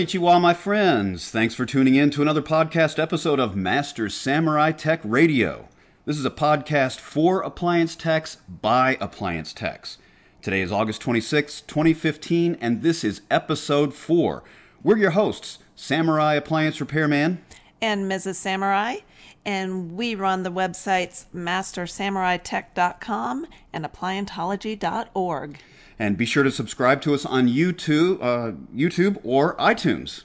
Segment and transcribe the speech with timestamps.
[0.00, 1.30] Konnichiwa, my friends.
[1.30, 5.68] Thanks for tuning in to another podcast episode of Master Samurai Tech Radio.
[6.06, 9.98] This is a podcast for appliance techs by appliance techs.
[10.40, 14.42] Today is August 26, 2015, and this is episode 4.
[14.82, 17.44] We're your hosts, Samurai Appliance Repairman
[17.82, 18.36] and Mrs.
[18.36, 19.00] Samurai,
[19.44, 25.58] and we run the websites mastersamuraitech.com and appliantology.org.
[26.00, 30.24] And be sure to subscribe to us on YouTube, uh, YouTube or iTunes.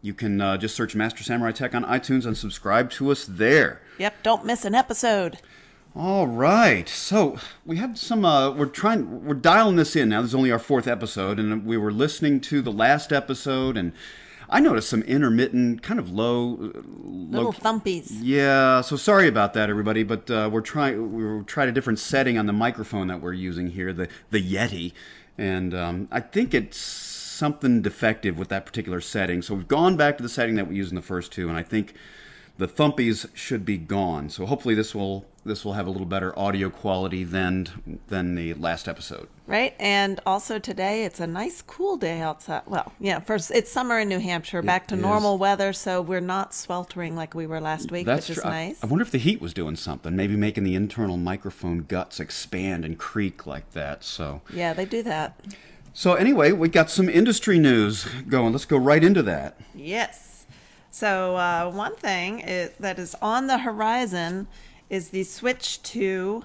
[0.00, 3.82] You can uh, just search Master Samurai Tech on iTunes and subscribe to us there.
[3.98, 5.38] Yep, don't miss an episode.
[5.94, 8.24] All right, so we had some.
[8.24, 9.26] Uh, we're trying.
[9.26, 10.22] We're dialing this in now.
[10.22, 13.92] This is only our fourth episode, and we were listening to the last episode, and
[14.48, 18.08] I noticed some intermittent, kind of low, uh, Little low thumpies.
[18.20, 20.02] yeah, so sorry about that, everybody.
[20.02, 21.12] But uh, we're trying.
[21.38, 24.92] We tried a different setting on the microphone that we're using here, the the Yeti,
[25.38, 29.42] and um, I think it's something defective with that particular setting.
[29.42, 31.56] So we've gone back to the setting that we used in the first two, and
[31.56, 31.94] I think
[32.60, 34.28] the thumpies should be gone.
[34.28, 38.52] So hopefully this will this will have a little better audio quality than than the
[38.52, 39.28] last episode.
[39.46, 42.62] Right, and also today it's a nice cool day outside.
[42.66, 46.52] Well, yeah, first it's summer in New Hampshire, back to normal weather, so we're not
[46.52, 48.44] sweltering like we were last week, which is true.
[48.44, 48.84] I- nice.
[48.84, 52.84] I, wonder if the heat was doing something, maybe making the internal microphone guts expand
[52.84, 54.04] and creak like that.
[54.04, 55.40] So yeah, they do that.
[55.94, 58.52] so anyway, we got some industry news going.
[58.52, 59.58] Let's go right into that.
[59.74, 60.29] Yes.
[60.90, 64.48] So uh, one thing is, that is on the horizon
[64.88, 66.44] is the switch to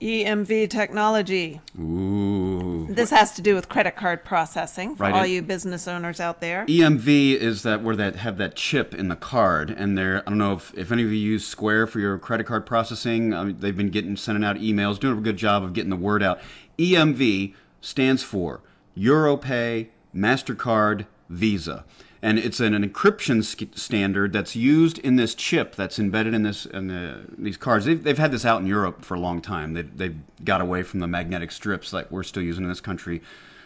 [0.00, 1.60] EMV technology.
[1.78, 2.86] Ooh.
[2.90, 6.40] This has to do with credit card processing for Right, all you business owners out
[6.40, 6.66] there.
[6.66, 10.38] EMV is that where that have that chip in the card, and they're I don't
[10.38, 13.32] know if, if any of you use Square for your credit card processing.
[13.32, 15.96] I mean, they've been getting sending out emails, doing a good job of getting the
[15.96, 16.38] word out.
[16.78, 18.60] EMV stands for
[18.96, 21.84] EuroPay, Mastercard, Visa,
[22.24, 26.42] and it's an, an encryption sk- standard that's used in this chip that's embedded in
[26.42, 27.84] this in the, these cards.
[27.84, 29.74] They've, they've had this out in Europe for a long time.
[29.74, 33.20] They've, they've got away from the magnetic strips that we're still using in this country.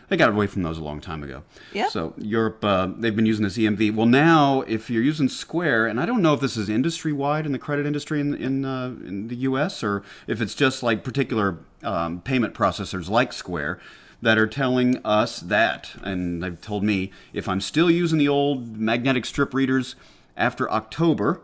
[0.08, 1.44] They got away from those a long time ago.
[1.72, 1.90] Yep.
[1.90, 3.94] So Europe, uh, they've been using this EMV.
[3.94, 7.46] Well, now if you're using Square, and I don't know if this is industry wide
[7.46, 9.84] in the credit industry in in, uh, in the U.S.
[9.84, 13.78] or if it's just like particular um, payment processors like Square
[14.20, 18.76] that are telling us that, and they've told me if I'm still using the old
[18.76, 19.94] magnetic strip readers
[20.36, 21.40] after October,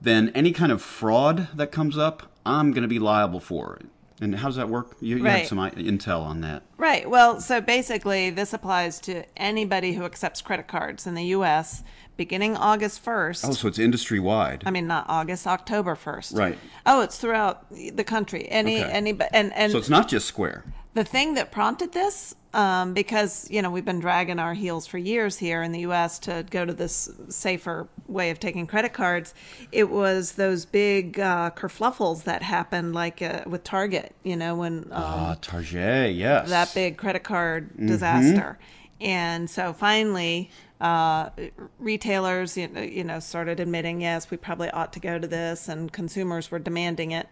[0.00, 3.86] then any kind of fraud that comes up, I'm going to be liable for it.
[4.20, 4.96] And how does that work?
[5.00, 5.46] You, you had Right.
[5.46, 6.64] some intel on that.
[6.76, 7.08] Right.
[7.08, 11.84] Well, so basically, this applies to anybody who accepts credit cards in the U.S.
[12.16, 13.48] beginning August 1st.
[13.48, 14.64] Oh, so it's industry wide.
[14.66, 16.36] I mean, not August, October 1st.
[16.36, 16.58] Right.
[16.84, 18.48] Oh, it's throughout the country.
[18.48, 18.90] Any, Okay.
[18.90, 20.64] any, and, and So it's not just Square.
[20.94, 24.98] The thing that prompted this, um, because you know we've been dragging our heels for
[24.98, 26.18] years here in the U.S.
[26.20, 29.34] to go to this safer way of taking credit cards,
[29.70, 34.14] it was those big uh, kerfluffles that happened, like uh, with Target.
[34.24, 36.48] You know when um, Ah, Target, yes.
[36.48, 37.86] that big credit card Mm-hmm.
[37.86, 38.58] disaster.
[39.00, 40.50] And so finally,
[40.80, 41.30] uh,
[41.78, 45.68] retailers, you know, you know, started admitting, yes, we probably ought to go to this,
[45.68, 47.28] and consumers were demanding it.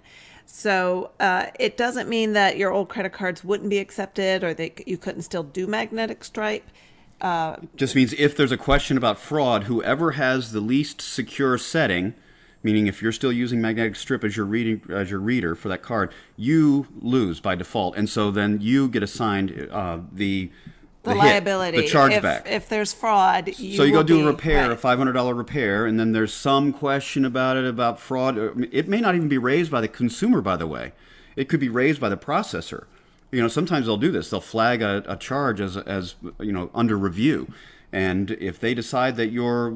[0.47, 4.87] So uh, it doesn't mean that your old credit cards wouldn't be accepted or that
[4.89, 6.65] you couldn't still do magnetic stripe.
[7.77, 12.15] Just means if there's a question about fraud, whoever has the least secure setting,
[12.63, 15.83] meaning if you're still using magnetic strip as your reading as your reader for that
[15.83, 20.51] card, you lose by default, and so then you get assigned uh, the
[21.07, 22.47] The, hit, liability, the chargeback.
[22.47, 25.87] if there's fraud, you so you go do a repair, a five hundred dollar repair,
[25.87, 28.37] and then there's some question about it about fraud.
[28.73, 30.93] It may not even be raised by the consumer, by the way.
[31.37, 32.85] It could be raised by the processor.
[33.31, 34.31] You know, sometimes they'll do this.
[34.31, 37.53] They'll flag a, a charge as as you know under review,
[37.97, 39.73] and if they decide that your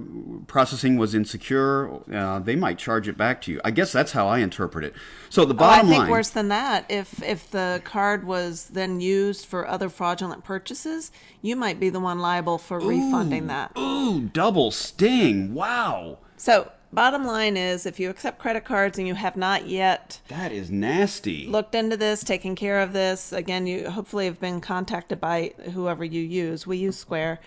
[0.47, 3.61] processing was insecure, uh, they might charge it back to you.
[3.65, 4.93] I guess that's how I interpret it.
[5.31, 6.11] So the Oh, I bottom think line.
[6.11, 6.85] worse than that.
[6.91, 12.01] If if the card was then used for other fraudulent purchases, you might be the
[12.01, 13.73] one liable for refunding that.
[13.79, 15.55] Ooh, double sting!
[15.55, 20.21] Wow, So, bottom line is if you accept credit cards and you have not yet
[20.29, 21.47] that is nasty.
[21.47, 26.05] looked into this, taken care of this, again, you hopefully have been contacted by whoever
[26.05, 26.67] you use.
[26.67, 27.39] We use Square.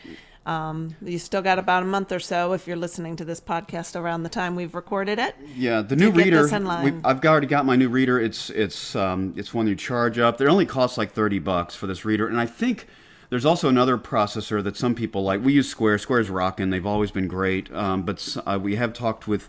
[0.46, 4.00] Um, you still got about a month or so if you're listening to this podcast
[4.00, 5.36] around the time we've recorded it.
[5.56, 6.42] Yeah, the new reader.
[6.44, 6.96] this in line.
[6.96, 8.20] we- I've already got my new reader.
[8.20, 10.42] It's it's um, it's one you charge up.
[10.42, 12.88] It only costs like thirty bucks for this reader, and I think
[13.30, 15.42] there's also another processor that some people like.
[15.44, 16.00] We use Square.
[16.00, 16.70] Square's rocking.
[16.72, 17.74] They've always been great.
[17.74, 19.48] Um, but uh, we have talked with.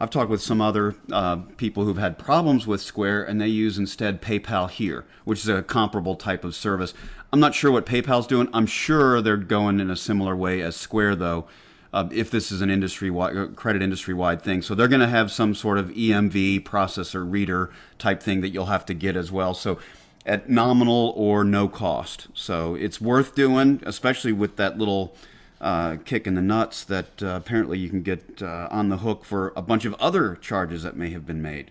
[0.00, 3.76] I've talked with some other uh, people who've had problems with Square, and they use
[3.78, 6.94] instead PayPal here, which is a comparable type of service.
[7.32, 8.48] I'm not sure what PayPal's doing.
[8.52, 11.46] I'm sure they're going in a similar way as Square, though.
[11.92, 15.08] Uh, if this is an industry wide credit industry wide thing, so they're going to
[15.08, 19.32] have some sort of EMV processor reader type thing that you'll have to get as
[19.32, 19.54] well.
[19.54, 19.78] So
[20.26, 22.28] at nominal or no cost.
[22.34, 25.14] So it's worth doing, especially with that little
[25.60, 29.24] uh, kick in the nuts that uh, apparently you can get uh, on the hook
[29.24, 31.70] for a bunch of other charges that may have been made.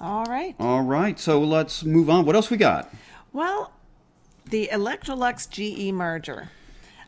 [0.00, 0.56] All right.
[0.58, 2.26] All right, so let's move on.
[2.26, 2.92] What else we got?
[3.32, 3.72] Well,
[4.44, 6.50] the Electrolux GE merger.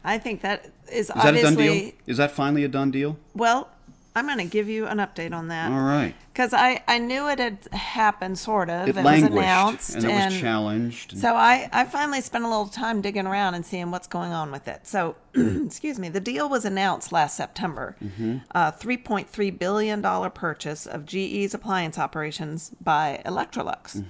[0.03, 1.93] I think that is, Is that a done obviously deal?
[2.07, 3.19] Is that finally a done deal?
[3.35, 3.71] well.
[4.17, 5.73] I'm going to give you an update on that.
[5.73, 6.15] All right.
[6.33, 8.89] Because I, I knew it had happened, sort of.
[8.89, 9.95] It was languished announced.
[9.95, 11.19] and it was challenged.
[11.19, 14.51] So I, I finally spent a little time digging around and seeing what's going on
[14.53, 14.87] with it.
[14.87, 17.97] So, excuse me, the deal was announced last September.
[18.03, 18.39] Mm-hmm.
[18.53, 24.03] A $3.3 billion purchase of GE's appliance operations by Electrolux,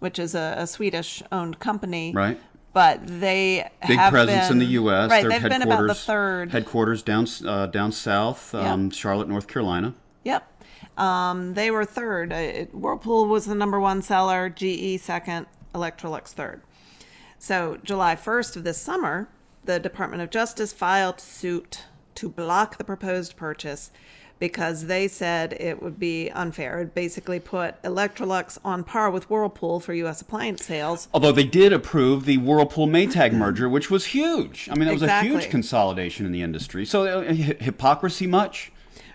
[0.00, 2.10] which is a, a Swedish owned company.
[2.10, 2.18] Mm-hmm.
[2.18, 2.40] Right.
[2.72, 5.10] But they Big have presence in the U.S.
[5.10, 6.52] Right, Their they've been about the third.
[6.52, 9.94] headquarters down uh, down south, um, Charlotte, North Carolina.
[10.24, 10.48] Yep.
[10.98, 12.32] Um, they were third.
[12.32, 16.62] Uh, it- Whirlpool was the number one seller, GE second, Electrolux third.
[17.38, 19.28] So, July 1st of this summer,
[19.64, 21.84] the Department of Justice filed suit
[22.14, 23.90] to block the proposed purchase
[24.38, 26.80] because they said it would be unfair.
[26.80, 30.20] It basically put Electrolux on par with Whirlpool for U.S.
[30.20, 31.08] appliance sales.
[31.14, 34.68] Although they did approve the Whirlpool Maytag merger, which was huge.
[34.70, 36.84] I mean, that was a huge consolidation in the industry.
[36.84, 38.72] So, uh, hy- hypocrisy much?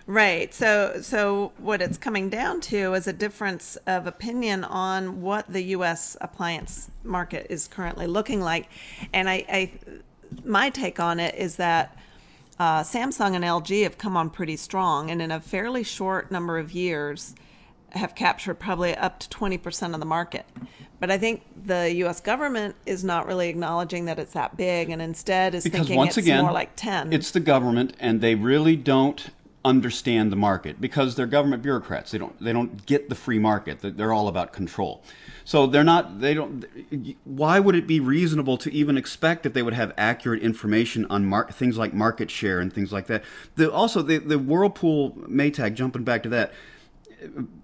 [0.08, 0.54] Right.
[0.54, 5.62] So so what it's coming down to is a difference of opinion on what the
[5.76, 8.70] US appliance market is currently looking like.
[9.12, 9.72] And I, I
[10.44, 11.94] my take on it is that
[12.58, 16.58] uh, Samsung and LG have come on pretty strong and in a fairly short number
[16.58, 17.34] of years
[17.90, 20.44] have captured probably up to 20% of the market.
[21.00, 25.00] But I think the US government is not really acknowledging that it's that big and
[25.00, 27.12] instead is Because thinking once it's again, more like 10.
[27.12, 29.28] it's the government, and they really don't
[29.64, 32.10] understand the market because they're government bureaucrats.
[32.10, 33.80] They don't they don't get the free market.
[33.80, 35.02] They're- all about control.
[35.44, 36.20] So they're not.
[36.20, 36.64] They don't.
[37.24, 41.24] Why would it be reasonable to even expect that they would have accurate information on
[41.26, 43.22] mar- things like market share and things like that?
[43.56, 45.74] The, also, the the Whirlpool Maytag.
[45.74, 46.52] Jumping back to that,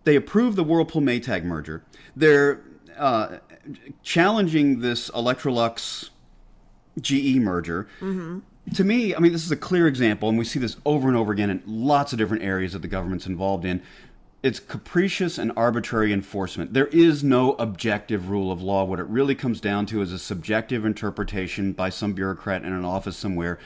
[0.05, 1.85] they approved the Whirlpool Maytag merger.
[2.17, 2.61] They're
[2.99, 3.38] uh,
[4.02, 6.11] challenging this Electrolux
[7.00, 7.87] GE merger.
[8.72, 11.16] To me, I mean, this is a clear example, and we see this over and
[11.16, 13.82] over again in lots of different areas that the government's involved in.
[14.43, 16.72] It's capricious and arbitrary enforcement.
[16.72, 18.84] There is no objective rule of law.
[18.84, 22.84] What it really comes down to is a subjective interpretation by some bureaucrat in an
[22.84, 23.58] office somewhere,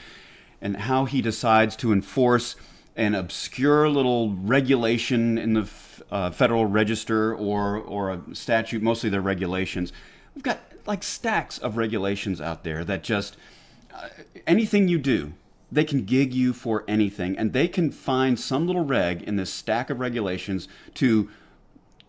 [0.61, 2.55] and how he decides to enforce
[2.95, 5.69] an obscure little regulation in the
[6.11, 8.81] uh, Federal Register or or a statute.
[8.81, 9.93] Mostly they're regulations.
[10.35, 13.37] We've got like stacks of regulations out there that just
[14.47, 15.33] anything you do,
[15.71, 19.53] they can gig you for anything, and they can find some little reg in this
[19.53, 21.29] stack of regulations to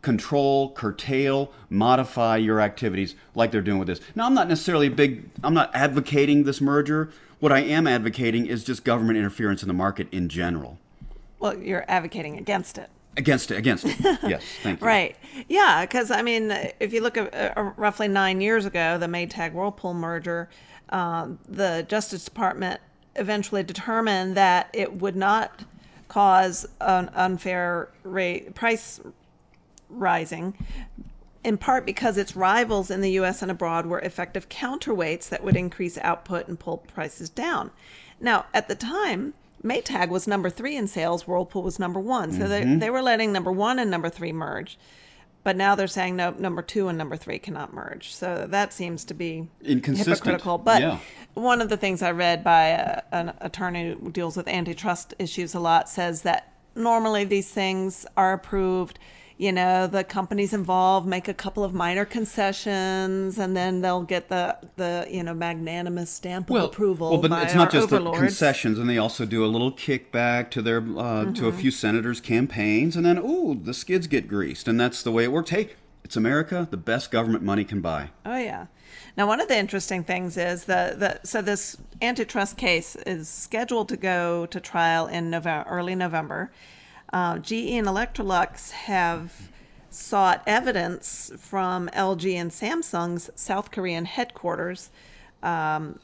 [0.02, 4.00] control, curtail, modify your activities like they're doing with this.
[4.14, 7.10] Now, I'm not necessarily a big, I'm not advocating this merger.
[7.38, 10.78] What I am advocating is just government interference in the market in general.
[11.38, 12.88] well, you're advocating against it.
[13.16, 13.96] Against it, against it.
[14.22, 14.86] yes, thank you.
[14.86, 15.16] Right.
[15.48, 19.52] Yeah, because I mean, if you look at uh, roughly nine years ago, the Maytag
[19.52, 20.48] Whirlpool merger,
[20.90, 22.80] um, the Justice Department
[23.16, 25.64] eventually determined that it would not
[26.08, 29.00] cause an unfair rate price
[29.88, 30.54] rising.
[31.42, 35.56] In part because its rivals in the US and abroad were effective counterweights that would
[35.56, 37.70] increase output and pull prices down.
[38.20, 39.32] Now, at the time,
[39.64, 42.32] Maytag was number three in sales, Whirlpool was number one.
[42.32, 44.78] So they, they were letting number one and number three merge.
[45.42, 48.12] But now they're saying no, number two and number three cannot merge.
[48.14, 50.16] So that seems to be Inconsistent.
[50.18, 50.58] hypocritical.
[50.58, 50.98] But Yeah.
[51.34, 55.54] one of the things I read by a, an attorney who deals with antitrust issues
[55.54, 58.98] a lot says that normally these things are approved.
[59.40, 64.28] You know, the companies involved make a couple of minor concessions, and then they'll get
[64.28, 67.12] the the you know magnanimous stamp of approval.
[67.12, 70.60] Well, but it's not just the concessions, and they also do a little kickback to
[70.60, 71.46] their uh, to Mm-hmm.
[71.46, 75.24] a few senators' campaigns, and then ooh, the skids get greased, and that's the way
[75.24, 75.48] it works.
[75.48, 75.70] Hey,
[76.04, 76.68] it's America.
[76.70, 78.10] The best government money can buy.
[78.26, 78.66] Oh yeah.
[79.16, 83.88] Now one of the interesting things is that the so this antitrust case is scheduled
[83.88, 86.50] to go to trial in November, early November.
[87.12, 89.48] Uh, GE and Electrolux have
[89.90, 94.90] sought evidence from LG and Samsung's South Korean headquarters,
[95.42, 95.98] um,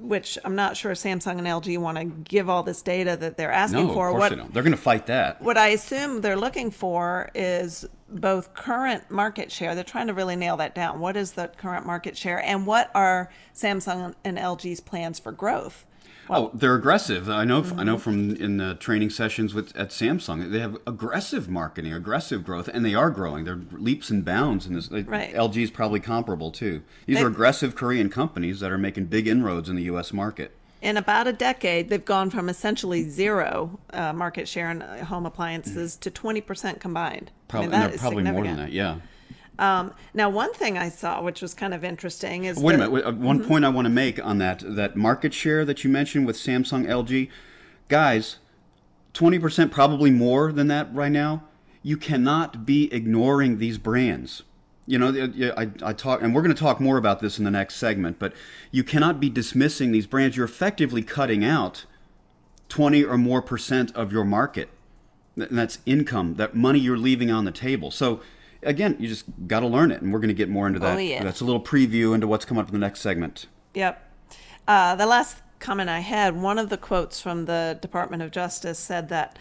[0.00, 3.52] which I'm not sure Samsung and LG want to give all this data that they're
[3.52, 4.08] asking No, for.
[4.08, 4.52] of course what they don't.
[4.52, 5.40] They're going to fight that.
[5.40, 9.74] what I assume they're looking for is both current market share.
[9.74, 10.98] They're trying to really nail that down.
[11.00, 15.85] What is the current market share, and what are Samsung and LG's plans for growth?
[16.28, 17.28] Well, oh, they're aggressive.
[17.28, 17.62] I know.
[17.62, 17.80] Mm-hmm.
[17.80, 22.44] I know from in the training sessions with at Samsung, they have aggressive marketing, aggressive
[22.44, 23.44] growth, and they are growing.
[23.44, 24.90] They're leaps and bounds in this.
[24.90, 25.32] Right.
[25.32, 26.82] LG is probably comparable too.
[27.06, 30.12] These they, are aggressive Korean companies that are making big inroads in the U.S.
[30.12, 30.56] market.
[30.82, 35.94] In about a decade, they've gone from essentially zero uh, market share in home appliances
[35.94, 36.00] mm-hmm.
[36.02, 37.30] to twenty percent combined.
[37.48, 38.72] Probably, I mean, probably more than that.
[38.72, 38.96] Yeah.
[39.58, 43.06] Um, now, one thing I saw, which was kind of interesting, is wait a minute.
[43.06, 43.48] Uh, one mm-hmm.
[43.48, 46.86] point I want to make on that that market share that you mentioned with Samsung,
[46.86, 47.30] LG,
[47.88, 48.36] guys,
[49.12, 51.44] twenty percent, probably more than that right now.
[51.82, 54.42] You cannot be ignoring these brands.
[54.88, 57.50] You know, I, I talk, and we're going to talk more about this in the
[57.50, 58.18] next segment.
[58.18, 58.34] But
[58.70, 60.36] you cannot be dismissing these brands.
[60.36, 61.86] You're effectively cutting out
[62.68, 64.68] twenty or more percent of your market.
[65.36, 67.90] And that's income, that money you're leaving on the table.
[67.90, 68.20] So
[68.66, 70.96] again, you just got to learn it, and we're going to get more into that.
[70.96, 71.22] Oh, yeah.
[71.22, 73.46] That's a little preview into what's coming up in the next segment.
[73.74, 74.02] Yep.
[74.68, 78.78] Uh, the last comment I had, one of the quotes from the Department of Justice
[78.78, 79.38] said that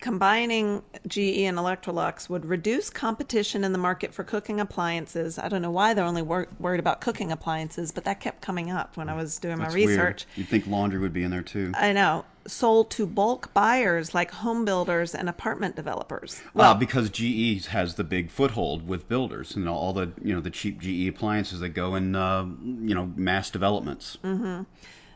[0.00, 5.38] combining GE and Electrolux would reduce competition in the market for cooking appliances.
[5.38, 8.70] I don't know why they're only wor- worried about cooking appliances, but that kept coming
[8.70, 10.26] up when I was doing That's my research.
[10.26, 10.38] Weird.
[10.38, 11.72] You'd think laundry would be in there too.
[11.74, 12.24] I know.
[12.50, 16.42] Sold to bulk buyers like home builders and apartment developers.
[16.46, 20.34] Ah, well, uh, because GE has the big foothold with builders and all the you
[20.34, 24.18] know the cheap GE appliances that go in uh, you know mass developments.
[24.24, 24.62] Mm-hmm.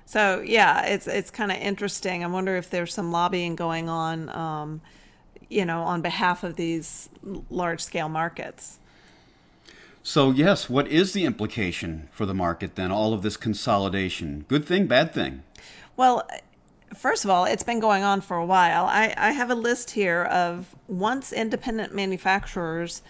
[0.07, 2.23] So yeah, it's it's kind of interesting.
[2.23, 4.81] I wonder if there's some lobbying going on, um,
[5.49, 7.09] you know, on behalf of these
[7.51, 8.79] large scale markets.
[10.05, 12.93] So yes, what is the implication for the market then?
[12.93, 15.43] All of this consolidation, good thing, bad thing?
[15.97, 16.29] Well,
[16.97, 18.87] first of all, it's been going on for a while.
[18.87, 23.03] I, I have a list here of once independent manufacturers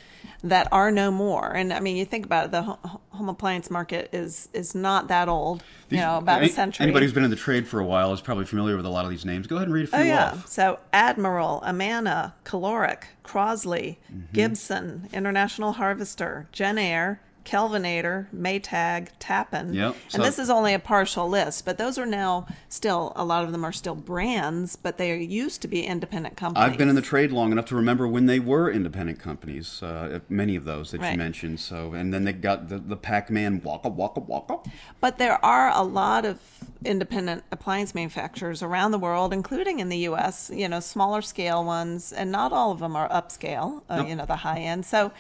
[0.43, 1.53] that are no more.
[1.55, 5.29] And I mean, you think about it, the home appliance market is is not that
[5.29, 5.63] old.
[5.89, 6.85] These, you know, about any, a century.
[6.85, 9.05] Anybody who's been in the trade for a while is probably familiar with a lot
[9.05, 9.47] of these names.
[9.47, 9.99] Go ahead and read a few.
[9.99, 10.33] Oh yeah.
[10.33, 10.49] Off.
[10.49, 14.33] So Admiral, Amana, Caloric, Crosley, mm-hmm.
[14.33, 19.75] Gibson, International Harvester, Jenn-Air, Kelvinator, Maytag, Tappan.
[19.75, 19.97] Yep.
[20.09, 23.45] So, and this is only a partial list, but those are now still, a lot
[23.45, 26.71] of them are still brands, but they used to be independent companies.
[26.71, 30.21] I've been in the trade long enough to remember when they were independent companies, uh,
[30.29, 31.13] many of those that right.
[31.13, 31.61] you mentioned.
[31.61, 34.59] So, And then they got the, the Pac Man Waka Waka Waka.
[35.01, 36.39] But there are a lot of
[36.85, 42.13] independent appliance manufacturers around the world, including in the U.S., you know, smaller scale ones,
[42.13, 44.09] and not all of them are upscale, uh, nope.
[44.09, 44.85] you know, the high end.
[44.85, 45.13] So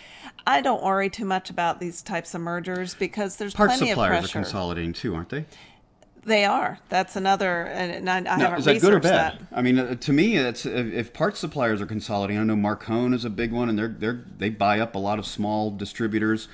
[0.46, 3.98] I don't worry too much about these types of mergers because there's Parts plenty of
[3.98, 4.10] pressure.
[4.12, 5.44] Parts suppliers are consolidating too, aren't they?
[6.24, 6.78] They are.
[6.88, 7.64] That's another.
[7.64, 9.40] And I, I now, haven't is that good or bad?
[9.40, 9.46] That.
[9.52, 12.40] I mean, uh, to me, it's if parts suppliers are consolidating.
[12.40, 15.18] I know Marcone is a big one, and they're they're they buy up a lot
[15.18, 16.48] of small distributors.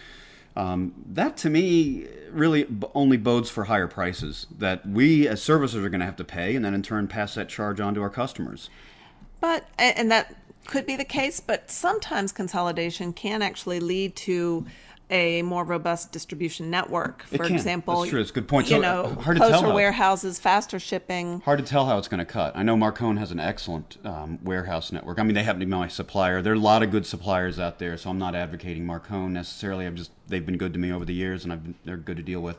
[0.56, 5.88] Um, that to me really only bodes for higher prices that we as servicers are
[5.88, 8.10] going to have to pay, and then in turn pass that charge on to our
[8.10, 8.70] customers.
[9.40, 10.34] But and that
[10.66, 14.66] could be the case, but sometimes consolidation can actually lead to
[15.10, 17.24] a more robust distribution network.
[17.24, 18.20] For example, That's true.
[18.20, 18.70] It's a good point.
[18.70, 21.40] You so, know, hard to closer tell warehouses, faster shipping.
[21.40, 22.56] Hard to tell how it's going to cut.
[22.56, 25.18] I know Marcone has an excellent um, warehouse network.
[25.18, 26.40] I mean, they happen to be my supplier.
[26.42, 29.86] There are a lot of good suppliers out there, so I'm not advocating Marcone necessarily.
[29.86, 32.16] I'm just they've been good to me over the years, and I've been, they're good
[32.16, 32.58] to deal with.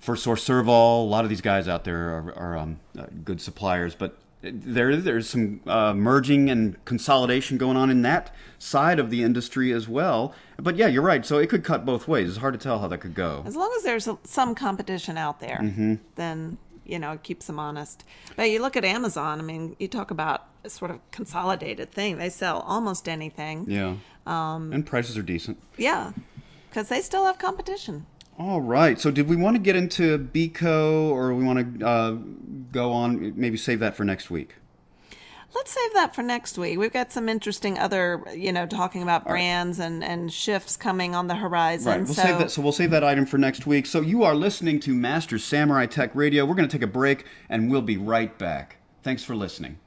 [0.00, 3.40] First Source Servall, a lot of these guys out there are, are um, uh, good
[3.40, 9.10] suppliers, but there there's some uh, merging and consolidation going on in that side of
[9.10, 10.34] the industry as well.
[10.56, 11.24] But yeah, you're right.
[11.24, 12.28] So it could cut both ways.
[12.28, 13.42] It's hard to tell how that could go.
[13.46, 15.94] As long as there's some competition out there, mm-hmm.
[16.16, 18.04] then you know it keeps them honest.
[18.36, 19.40] But you look at Amazon.
[19.40, 22.18] I mean, you talk about a sort of consolidated thing.
[22.18, 23.66] They sell almost anything.
[23.68, 23.96] Yeah.
[24.26, 25.58] Um, and prices are decent.
[25.76, 26.12] Yeah,
[26.68, 28.06] because they still have competition.
[28.38, 28.98] All right.
[28.98, 32.10] So, did we want to get into Beko, or we want to uh,
[32.72, 33.38] go on?
[33.38, 34.54] Maybe save that for next week.
[35.54, 36.78] Let's save that for next week.
[36.78, 39.86] We've got some interesting other, you know, talking about brands right.
[39.86, 41.90] and, and shifts coming on the horizon.
[41.90, 42.04] Right.
[42.04, 42.50] We'll so, save that.
[42.52, 43.86] So we'll save that item for next week.
[43.86, 46.46] So you are listening to Master Samurai Tech Radio.
[46.46, 48.76] We're going to take a break, and we'll be right back.
[49.02, 49.78] Thanks for listening.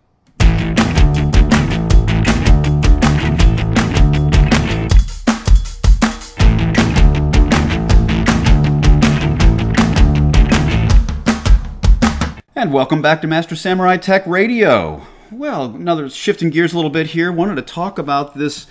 [12.64, 15.06] And welcome back to Master Samurai Tech Radio.
[15.30, 17.30] Well, another shifting gears a little bit here.
[17.30, 18.68] Wanted to talk about this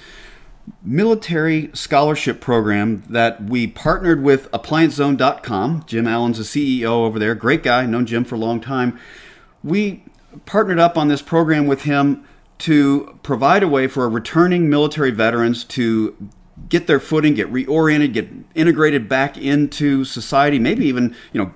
[0.82, 5.84] military scholarship program that we partnered with ApplianceZone.com.
[5.86, 6.44] Jim Allen's the
[6.82, 7.34] CEO over there.
[7.34, 8.98] Great guy, known Jim for a long time.
[9.62, 10.04] We
[10.46, 12.26] partnered up on this program with him
[12.60, 16.16] to provide a way for returning military veterans to
[16.68, 21.52] get their footing, get reoriented, get integrated back into society, maybe even you know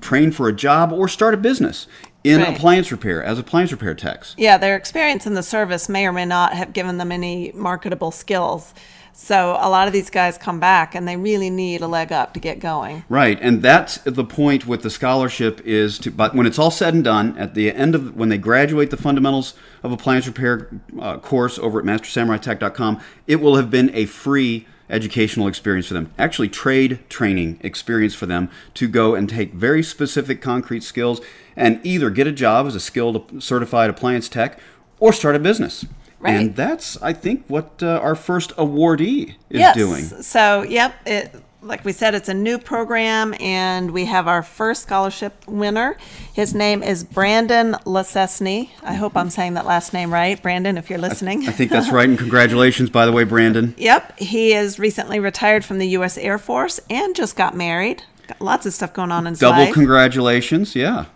[0.00, 1.86] train for a job or start a business
[2.28, 2.54] in Right.
[2.54, 4.34] appliance repair as appliance repair techs.
[4.36, 8.10] Yeah, their experience in the service may or may not have given them any marketable
[8.10, 8.74] skills.
[9.20, 12.34] So a lot of these guys come back and they really need a leg up
[12.34, 13.02] to get going.
[13.08, 16.12] Right, and that's the point with the scholarship is to.
[16.12, 18.96] But when it's all said and done, at the end of when they graduate the
[18.96, 20.68] fundamentals of appliance repair
[21.00, 26.10] uh, course over at MasterSamuraiTech.com, it will have been a free educational experience for them.
[26.16, 31.20] Actually, trade training experience for them to go and take very specific, concrete skills
[31.58, 34.58] and either get a job as a skilled, certified appliance tech
[35.00, 35.84] or start a business.
[36.20, 36.34] Right.
[36.34, 39.76] And that's, I think, what uh, our first awardee is yes.
[39.76, 40.04] doing.
[40.04, 44.82] So, yep, it like we said, it's a new program, and we have our first
[44.82, 45.96] scholarship winner.
[46.32, 48.70] His name is Brandon Lasesny.
[48.82, 50.78] I hope I'm saying that last name right, Brandon.
[50.78, 52.08] If you're listening, I think that's right.
[52.08, 53.74] And congratulations, by the way, Brandon.
[53.88, 56.18] Yep, he is recently retired from the U.S.
[56.18, 58.02] Air Force and just got married.
[58.26, 59.72] Got lots of stuff going on in his Double life.
[59.72, 60.74] congratulations.
[60.74, 61.06] Yeah.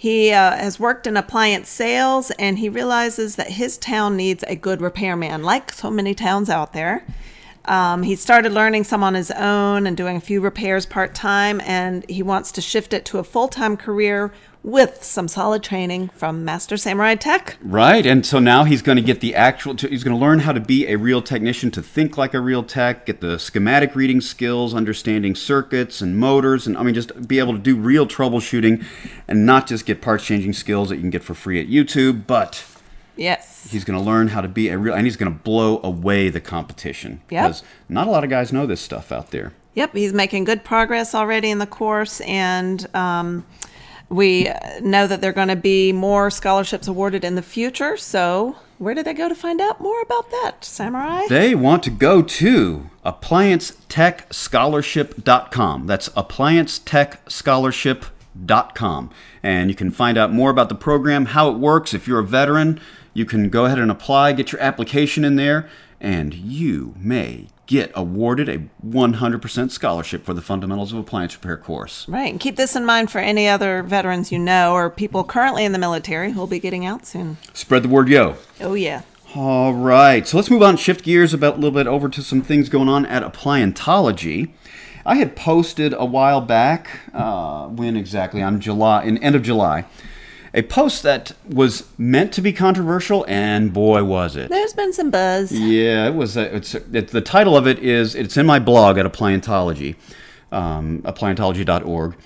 [0.00, 4.56] He uh, has worked in appliance sales, and he realizes that his town needs a
[4.56, 7.04] good repairman, like so many towns out there.
[7.66, 11.60] Um, he started learning some on his own and doing a few repairs part time,
[11.66, 16.08] and he wants to shift it to a full time career with some solid training
[16.10, 17.56] from Master Samurai Tech.
[17.62, 18.04] Right.
[18.04, 20.60] And so now he's going to get the actual, he's going to learn how to
[20.60, 24.74] be a real technician, to think like a real tech, get the schematic reading skills,
[24.74, 28.84] understanding circuits and motors, and I mean, just be able to do real troubleshooting
[29.26, 32.26] and not just get parts changing skills that you can get for free at YouTube,
[32.26, 32.64] but
[33.16, 33.68] Yes.
[33.70, 36.28] he's going to learn how to be a real, and he's going to blow away
[36.28, 37.22] the competition.
[37.30, 37.44] Yep.
[37.44, 39.52] Because not a lot of guys know this stuff out there.
[39.74, 43.46] Yep, he's making good progress already in the course, and um,
[44.10, 44.50] we
[44.82, 47.96] know that there are going to be more scholarships awarded in the future.
[47.96, 51.26] So, where do they go to find out more about that, Samurai?
[51.28, 55.86] They want to go to appliancetechscholarship.com.
[55.86, 59.10] That's appliancetechscholarship.com.
[59.42, 61.94] And you can find out more about the program, how it works.
[61.94, 62.80] If you're a veteran,
[63.14, 65.70] you can go ahead and apply, get your application in there,
[66.00, 72.04] and you may get awarded a 100% scholarship for the Fundamentals of Appliance Repair course.
[72.08, 75.64] right, and keep this in mind for any other veterans you know or people currently
[75.64, 77.36] in the military who will be getting out soon.
[77.54, 78.34] Spread the word, yo.
[78.60, 79.02] Oh, yeah.
[79.36, 82.42] All right, so let's move on, shift gears about a little bit over to some
[82.42, 84.50] things going on at Appliantology.
[85.06, 89.84] I had posted a while back, uh, when exactly on July, in end of July,
[90.52, 94.48] a post that was meant to be controversial, and boy was it.
[94.48, 95.52] There's been some buzz.
[95.52, 96.36] Yeah, it was.
[96.36, 98.14] A, it's, it, the title of it is.
[98.14, 99.96] It's in my blog at Appliantology,
[100.50, 102.16] um, appliantology.org.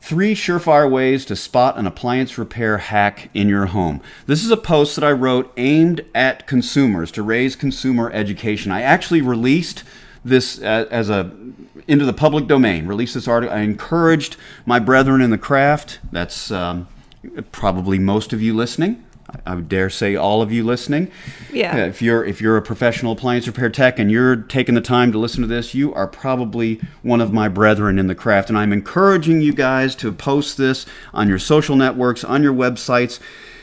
[0.00, 4.00] Three surefire ways to spot an appliance repair hack in your home.
[4.26, 8.70] This is a post that I wrote aimed at consumers to raise consumer education.
[8.70, 9.82] I actually released
[10.24, 11.32] this uh, as a
[11.88, 12.86] into the public domain.
[12.86, 13.54] Released this article.
[13.54, 15.98] I encouraged my brethren in the craft.
[16.12, 16.86] That's um,
[17.52, 19.02] probably most of you listening.
[19.44, 21.10] I, would dare say all of you listening.
[21.52, 21.76] Yeah.
[21.76, 25.18] if you're if you're a professional appliance repair tech and you're taking the time to
[25.18, 28.48] listen to this, you are probably one of my brethren in the craft.
[28.48, 33.18] And I'm encouraging you guys to post this on your social networks, on your websites,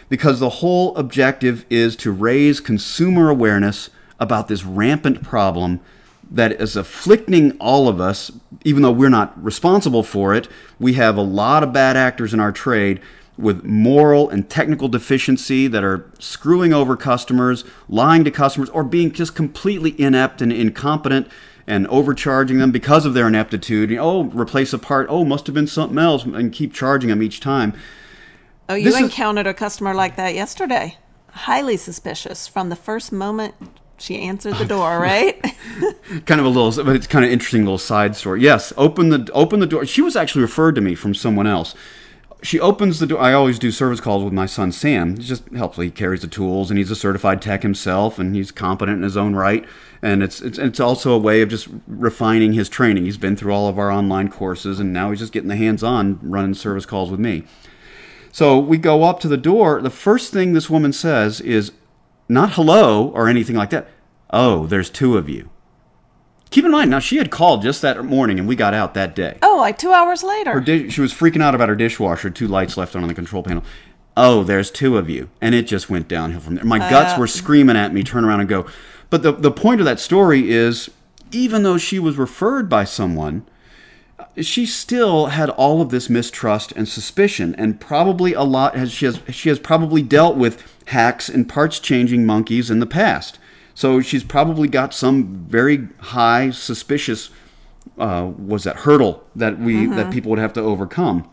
[0.09, 5.79] because the whole objective is to raise consumer awareness about this rampant problem
[6.29, 8.31] that is afflicting all of us,
[8.63, 10.47] even though we're not responsible for it.
[10.79, 12.99] We have a lot of bad actors in our trade
[13.43, 19.11] with moral and technical deficiency that are screwing over customers, lying to customers, or being
[19.11, 21.27] just completely inept and incompetent
[21.67, 23.89] and overcharging them because of their ineptitude.
[23.89, 25.07] You know, oh, replace a part.
[25.09, 27.73] Oh, must have been something else, and keep charging them each time.
[28.69, 30.97] Oh, you This is- encountered a customer like that yesterday.
[31.31, 33.55] Highly suspicious from the first moment
[33.97, 35.41] she answered the door, right?
[36.25, 39.29] kind of a little but it's kind of interesting little side story yes open the
[39.33, 41.73] open the door she was actually referred to me from someone else
[42.43, 45.47] she opens the door i always do service calls with my son sam it's just
[45.53, 49.03] helpful he carries the tools and he's a certified tech himself and he's competent in
[49.03, 49.65] his own right
[50.01, 53.53] and it's it's, it's also a way of just refining his training he's been through
[53.53, 56.85] all of our online courses and now he's just getting the hands on running service
[56.85, 57.43] calls with me
[58.33, 59.79] so we go up to the door.
[59.79, 61.71] The first thing this woman says is
[62.27, 63.87] not hello or anything like that.
[64.31, 65.51] Oh, there's two of you.
[66.53, 69.15] Keep in mind, now she had called just that morning and we got out that
[69.15, 69.39] day.
[69.41, 70.59] oh, like two hours Her later.
[70.59, 73.41] di- she was freaking out about her dishwasher, two lights left on on the control
[73.41, 73.63] panel.
[74.15, 75.31] Oh, there's two of you.
[75.41, 76.63] And it just went downhill from there.
[76.63, 76.91] My uh.
[76.91, 78.67] guts were screaming at me, turn around and go.
[79.09, 80.91] But the, the point of that story is
[81.31, 83.47] even though she was referred by someone,
[84.39, 89.05] she still had all of this mistrust and suspicion, and probably a lot has she
[89.05, 93.39] has she has probably dealt with hacks and parts changing monkeys in the past.
[93.73, 97.29] So she's probably got some very high suspicious
[97.97, 99.95] uh, was that hurdle that we mm-hmm.
[99.95, 101.29] that people would have to overcome.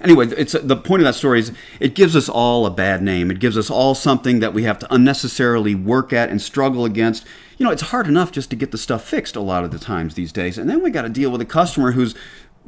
[0.00, 3.30] Anyway, it's the point of that story is it gives us all a bad name.
[3.30, 7.24] It gives us all something that we have to unnecessarily work at and struggle against.
[7.58, 9.78] You know, it's hard enough just to get the stuff fixed a lot of the
[9.78, 12.14] times these days, and then we got to deal with a customer who's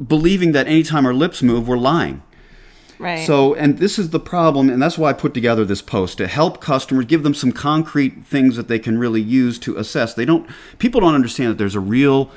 [0.05, 2.23] believing that anytime our lips move, we're lying.
[3.05, 3.27] Right.
[3.27, 6.27] So, and this is the problem, and that's why I put together this post to
[6.27, 10.15] help customers, give them some concrete things that they can really use to assess.
[10.15, 12.31] They don't, people don't understand that there's a real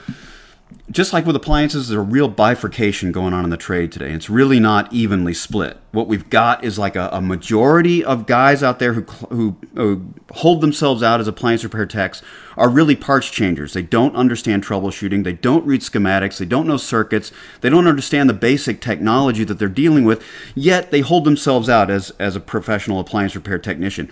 [0.90, 4.12] just like with appliances, there's a real bifurcation going on in the trade today.
[4.12, 5.78] It's really not evenly split.
[5.92, 10.14] What we've got is like a, a majority of guys out there who, who, who
[10.32, 12.22] hold themselves out as appliance repair techs
[12.56, 13.74] are really parts changers.
[13.74, 15.26] They don't understand troubleshooting.
[15.26, 16.38] They don't read schematics.
[16.38, 17.32] They don't know circuits.
[17.62, 20.24] They don't understand the basic technology that they're dealing with.
[20.56, 24.10] Yet they hold themselves out as as a professional appliance repair technician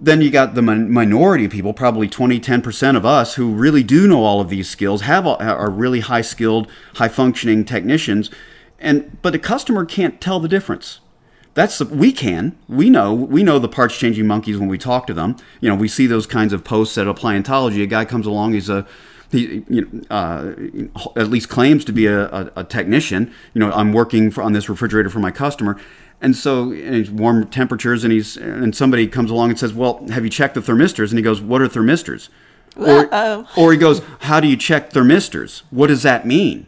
[0.00, 4.06] then you got the minority of people, probably 20, 10% of us who really do
[4.06, 8.30] know all of these skills, have are really high skilled, high functioning technicians,
[8.78, 11.00] and but the customer can't tell the difference.
[11.54, 15.06] That's the, we can we know we know the parts changing monkeys when we talk
[15.06, 15.36] to them.
[15.60, 17.82] You know we see those kinds of posts at Appliantology.
[17.82, 18.86] A guy comes along, he's a
[19.30, 20.54] he you know, uh,
[21.16, 23.32] at least claims to be a, a, a technician.
[23.54, 25.80] You know I'm working for, on this refrigerator for my customer
[26.20, 30.06] and so and it's warm temperatures, and he's and somebody comes along and says, "Well,
[30.08, 32.28] have you checked the thermistors?" And he goes, "What are thermistors?"
[32.76, 33.08] Or,
[33.56, 35.62] or he goes, "How do you check thermistors?
[35.70, 36.66] What does that mean?"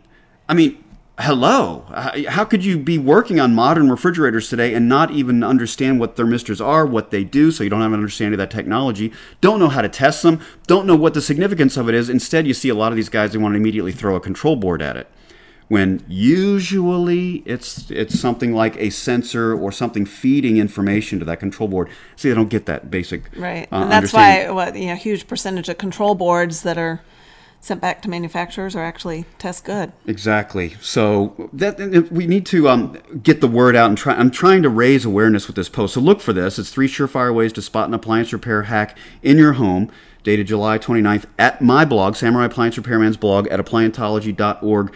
[0.48, 0.82] I mean,
[1.18, 1.84] hello,
[2.28, 6.64] how could you be working on modern refrigerators today and not even understand what thermistors
[6.64, 9.68] are, what they do, so you don't have an understanding of that technology, don't know
[9.68, 12.10] how to test them, don't know what the significance of it is.
[12.10, 14.56] Instead, you see a lot of these guys they want to immediately throw a control
[14.56, 15.08] board at it
[15.68, 21.68] when usually it's it's something like a sensor or something feeding information to that control
[21.68, 21.88] board.
[22.14, 25.26] See, they don't get that basic right, uh, and that's why what you know, huge
[25.26, 27.02] percentage of control boards that are
[27.60, 29.92] sent back to manufacturers are actually test good.
[30.06, 30.76] Exactly.
[30.80, 31.78] So that
[32.12, 34.14] we need to um, get the word out and try.
[34.14, 35.94] I'm trying to raise awareness with this post.
[35.94, 36.58] So look for this.
[36.58, 39.90] It's three surefire ways to spot an appliance repair hack in your home.
[40.22, 44.92] Dated July 29th at my blog, Samurai Appliance Repairman's blog at appliantology.org.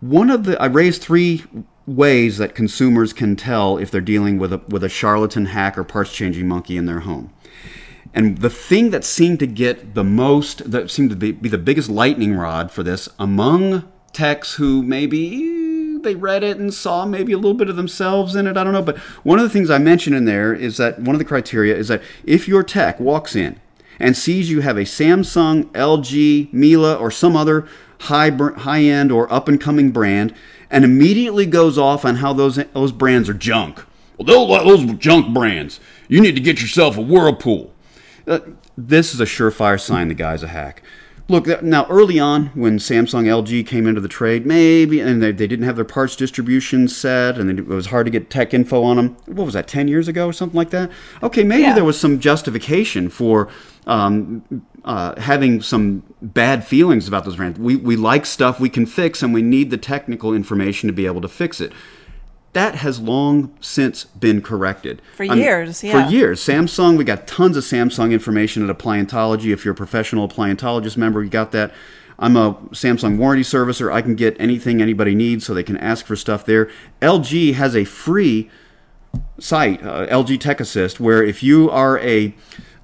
[0.00, 1.44] One of the I raised three
[1.86, 5.84] ways that consumers can tell if they're dealing with a with a charlatan hack or
[5.84, 7.32] parts changing monkey in their home.
[8.12, 11.58] And the thing that seemed to get the most, that seemed to be, be the
[11.58, 17.32] biggest lightning rod for this among techs who maybe they read it and saw maybe
[17.32, 18.56] a little bit of themselves in it.
[18.56, 18.82] I don't know.
[18.82, 21.76] But one of the things I mentioned in there is that one of the criteria
[21.76, 23.60] is that if your tech walks in
[24.00, 27.68] and sees you have a Samsung, LG, Miele, or some other
[28.00, 30.34] high high end or up and coming brand,
[30.70, 33.84] and immediately goes off on how those those brands are junk.
[34.16, 35.80] Well, those, those junk brands.
[36.08, 37.72] You need to get yourself a Whirlpool.
[38.26, 38.40] Uh,
[38.76, 40.82] this is a surefire sign the guy's a hack.
[41.30, 45.46] Look, now early on when Samsung LG came into the trade, maybe, and they, they
[45.46, 48.96] didn't have their parts distribution set, and it was hard to get tech info on
[48.96, 49.16] them.
[49.26, 50.90] What was that, 10 years ago or something like that?
[51.22, 51.74] Okay, maybe yeah.
[51.74, 53.48] there was some justification for
[53.86, 57.60] um, uh, having some bad feelings about those brands.
[57.60, 61.06] We, we like stuff we can fix, and we need the technical information to be
[61.06, 61.72] able to fix it
[62.52, 65.00] that has long since been corrected.
[65.14, 66.06] For years, yeah.
[66.06, 66.40] For years.
[66.40, 69.52] Samsung, we got tons of Samsung information at Appliantology.
[69.52, 71.72] If you're a professional Appliantologist member, you got that.
[72.18, 73.92] I'm a Samsung warranty servicer.
[73.92, 76.68] I can get anything anybody needs so they can ask for stuff there.
[77.00, 78.50] LG has a free
[79.38, 82.34] site, uh, LG Tech Assist, where if you are a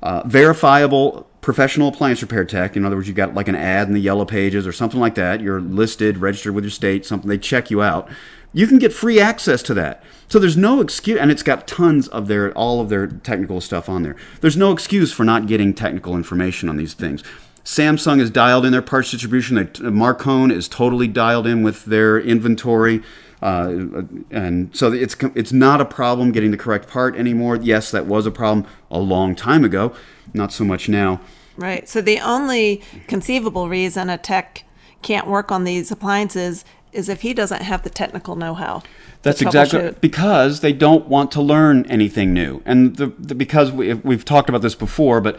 [0.02, 3.94] uh, verifiable professional appliance repair tech, in other words, you've got like an ad in
[3.94, 7.38] the yellow pages or something like that, you're listed, registered with your state, something, they
[7.38, 8.09] check you out
[8.57, 10.03] you can get free access to that.
[10.29, 13.87] So there's no excuse, and it's got tons of their all of their technical stuff
[13.87, 14.16] on there.
[14.40, 17.23] There's no excuse for not getting technical information on these things.
[17.64, 19.59] Samsung is dialed in their parts distribution.
[19.59, 23.03] Marcone is totally dialed in with their inventory,
[23.42, 27.57] uh, and so it's it's not a problem getting the correct part anymore.
[27.57, 29.95] Yes, that was a problem a long time ago,
[30.33, 31.21] not so much now.
[31.59, 31.87] Right.
[31.87, 34.64] So the only conceivable reason a tech
[35.03, 38.83] can't work on these appliances is if he doesn't have the technical know-how.
[39.22, 43.94] That's exactly because they don't want to learn anything new, and the, the, because we,
[43.94, 45.38] we've talked about this before, but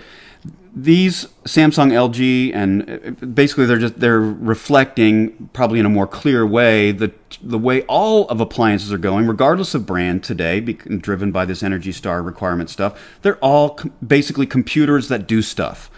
[0.76, 6.46] these Samsung, LG, and uh, basically they're just they're reflecting probably in a more clear
[6.46, 11.32] way the the way all of appliances are going, regardless of brand today, be, driven
[11.32, 13.18] by this Energy Star requirement stuff.
[13.24, 15.90] They're all com- basically computers that do stuff,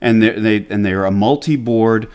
[0.00, 2.10] and they and they are a multi-board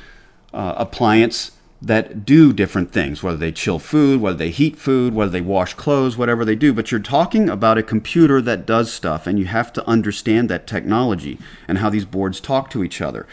[0.54, 1.52] uh, appliance
[1.82, 5.74] that do different things, whether they chill food, whether they heat food, whether they wash
[5.74, 6.74] clothes, whatever they do.
[6.74, 10.68] But you're talking about a computer that does stuff, and you have to understand that
[10.68, 13.26] technology and how these boards talk to each other.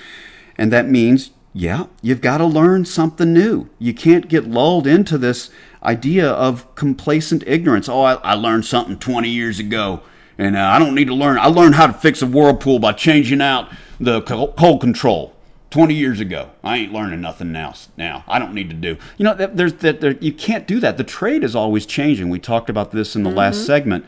[0.57, 3.69] And that means, yeah, you've got to learn something new.
[3.79, 5.51] You can't get lulled into this
[5.83, 7.87] idea of complacent ignorance.
[7.89, 10.01] Oh, I, I learned something 20 years ago,
[10.39, 11.39] and uh, I don't need to learn.
[11.39, 15.35] I learned how to fix a whirlpool by changing out the cold control.
[15.71, 16.51] 20 years ago.
[16.65, 17.75] I ain't learning nothing now.
[17.97, 18.97] Now I don't need to do.
[19.17, 20.97] You know, there's that there, you can't do that.
[20.97, 22.31] The trade is always changing.
[22.31, 23.39] We talked about this in the mm-hmm.
[23.39, 24.05] last segment.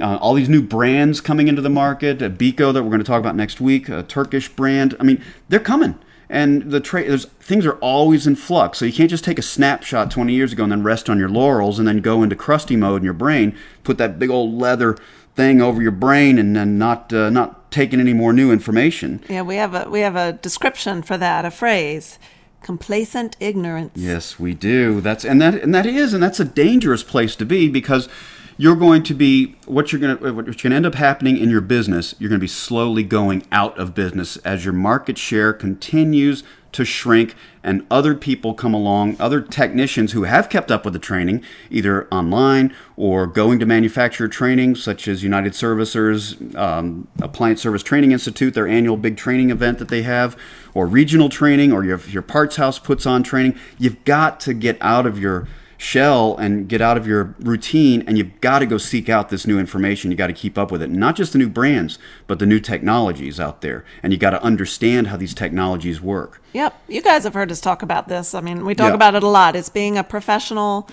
[0.00, 2.22] Uh, all these new brands coming into the market.
[2.22, 3.88] Uh, Beko that we're going to talk about next week.
[3.88, 4.96] A Turkish brand.
[4.98, 5.98] I mean, they're coming.
[6.28, 8.78] And the trade, there's things are always in flux.
[8.78, 11.28] So you can't just take a snapshot 20 years ago and then rest on your
[11.28, 13.54] laurels and then go into crusty mode in your brain.
[13.84, 14.96] Put that big old leather
[15.34, 19.22] thing over your brain and then not uh, not taken any more new information.
[19.28, 22.18] Yeah, we have a we have a description for that, a phrase.
[22.62, 23.92] Complacent ignorance.
[23.96, 25.00] Yes, we do.
[25.00, 28.08] That's and that and that is and that's a dangerous place to be because
[28.56, 31.36] you're going to be what you're going to what you're going to end up happening
[31.36, 32.14] in your business.
[32.18, 36.84] You're going to be slowly going out of business as your market share continues to
[36.84, 41.44] shrink and other people come along, other technicians who have kept up with the training,
[41.70, 48.12] either online or going to manufacturer training, such as United Servicers, um, Appliance Service Training
[48.12, 50.36] Institute, their annual big training event that they have,
[50.74, 53.56] or regional training, or your, your parts house puts on training.
[53.78, 55.46] You've got to get out of your
[55.82, 59.48] shell and get out of your routine and you've got to go seek out this
[59.48, 60.12] new information.
[60.12, 60.88] You got to keep up with it.
[60.88, 63.84] Not just the new brands but the new technologies out there.
[64.00, 66.40] And you got to understand how these technologies work.
[66.52, 66.80] Yep.
[66.86, 68.32] You guys have heard us talk about this.
[68.32, 68.94] I mean we talk yep.
[68.94, 69.56] about it a lot.
[69.56, 70.88] It's being a professional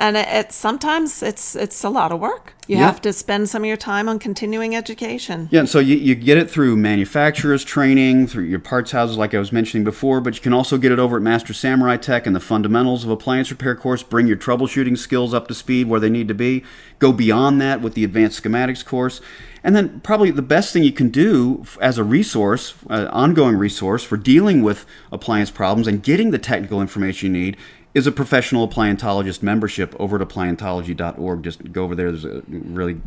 [0.00, 2.54] and it, it's sometimes it's it's a lot of work.
[2.66, 2.86] You yeah.
[2.86, 5.48] have to spend some of your time on continuing education.
[5.50, 9.34] Yeah, and so you, you get it through manufacturers training, through your parts houses, like
[9.34, 12.26] I was mentioning before, but you can also get it over at Master Samurai Tech
[12.26, 14.02] and the fundamentals of appliance repair course.
[14.02, 16.64] Bring your troubleshooting skills up to speed where they need to be.
[16.98, 19.20] Go beyond that with the advanced schematics course.
[19.62, 24.02] And then probably the best thing you can do as a resource, an ongoing resource
[24.02, 27.56] for dealing with appliance problems and getting the technical information you need
[27.92, 31.42] is a professional appliantologist membership over at appliantology.org.
[31.42, 32.12] Just go over there.
[32.12, 33.00] There's a really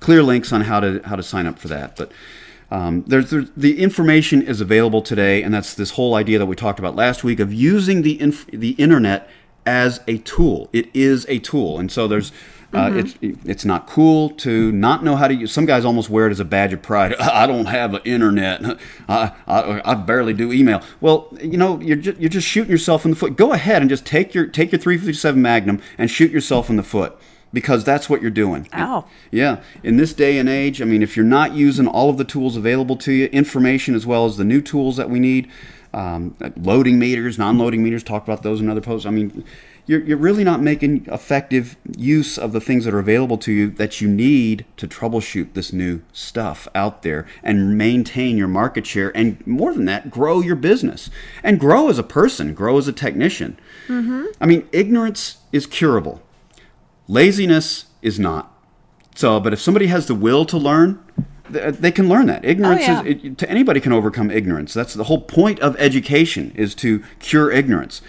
[0.00, 1.96] clear links on how to how to sign up for that.
[1.96, 2.12] But
[2.70, 6.54] um, there's, there's, the information is available today, and that's this whole idea that we
[6.54, 9.28] talked about last week of using the inf- the internet
[9.64, 10.68] as a tool.
[10.72, 12.30] It is a tool, and so there's
[12.72, 12.98] uh, mm-hmm.
[12.98, 15.52] it's it's not cool to not know how to use.
[15.52, 17.14] Some guys almost wear it as a badge of pride.
[17.20, 18.62] I don't have an internet.
[19.08, 20.82] I, I, I barely do email.
[21.00, 23.36] Well, you know, you're just, you're just shooting yourself in the foot.
[23.36, 26.82] Go ahead and just take your take your 357 Magnum and shoot yourself in the
[26.82, 27.18] foot
[27.52, 28.68] because that's what you're doing.
[28.74, 29.06] Ow.
[29.30, 29.62] Yeah.
[29.82, 32.56] In this day and age, I mean, if you're not using all of the tools
[32.56, 35.50] available to you, information as well as the new tools that we need,
[35.94, 39.06] um, loading meters, non-loading meters, talk about those in other posts.
[39.06, 39.44] I mean,
[39.88, 43.70] you're, you're really not making effective use of the things that are available to you
[43.70, 49.10] that you need to troubleshoot this new stuff out there and maintain your market share
[49.16, 51.08] and more than that grow your business.
[51.42, 53.58] And grow as a person grow as a technician.
[53.88, 54.26] Mm-hmm.
[54.40, 56.22] i mean ignorance is curable.
[57.08, 58.54] Laziness is not.
[59.14, 61.02] So but if somebody has the will to learn
[61.50, 62.44] they can learn that.
[62.44, 63.02] Ignorance oh, yeah.
[63.04, 64.74] is it, to anybody can overcome ignorance.
[64.74, 68.02] That's the whole point of education is to cure ignorance.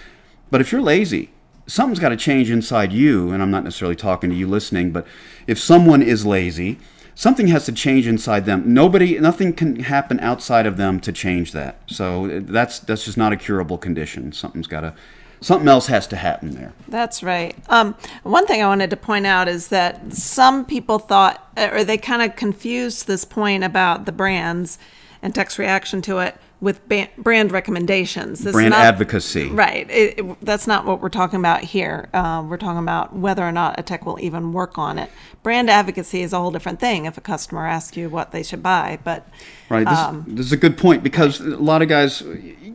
[0.51, 1.29] But if you're lazy
[1.69, 3.31] something's got to change inside you.
[3.31, 5.05] And I'm not necessarily talking to you listening, but
[5.47, 6.79] if someone is lazy,
[7.15, 8.73] something has to change inside them.
[8.73, 11.79] Nobody, nothing can happen outside of them to change that.
[11.87, 14.31] So that's that's just not a curable condition.
[14.31, 14.93] Something's got to
[15.41, 16.73] something else has to happen there.
[16.87, 17.55] That's right.
[17.69, 21.97] Um, one thing I wanted to point out is that some people thought, or they
[21.97, 24.77] kind of confused this point about the brands
[25.21, 26.81] and Tech's reaction to it with
[27.17, 28.39] brand recommendations.
[28.39, 29.47] This brand not, advocacy.
[29.47, 29.89] Right.
[29.89, 32.09] It, it, that's not what we're talking about here.
[32.13, 35.09] Uh, we're talking about whether or not a tech will even work on it.
[35.41, 38.61] Brand advocacy is a whole different thing if a customer asks you what they should
[38.61, 38.99] buy.
[39.05, 39.25] But
[39.69, 42.23] right, this, um, this is a good point because a lot of guys,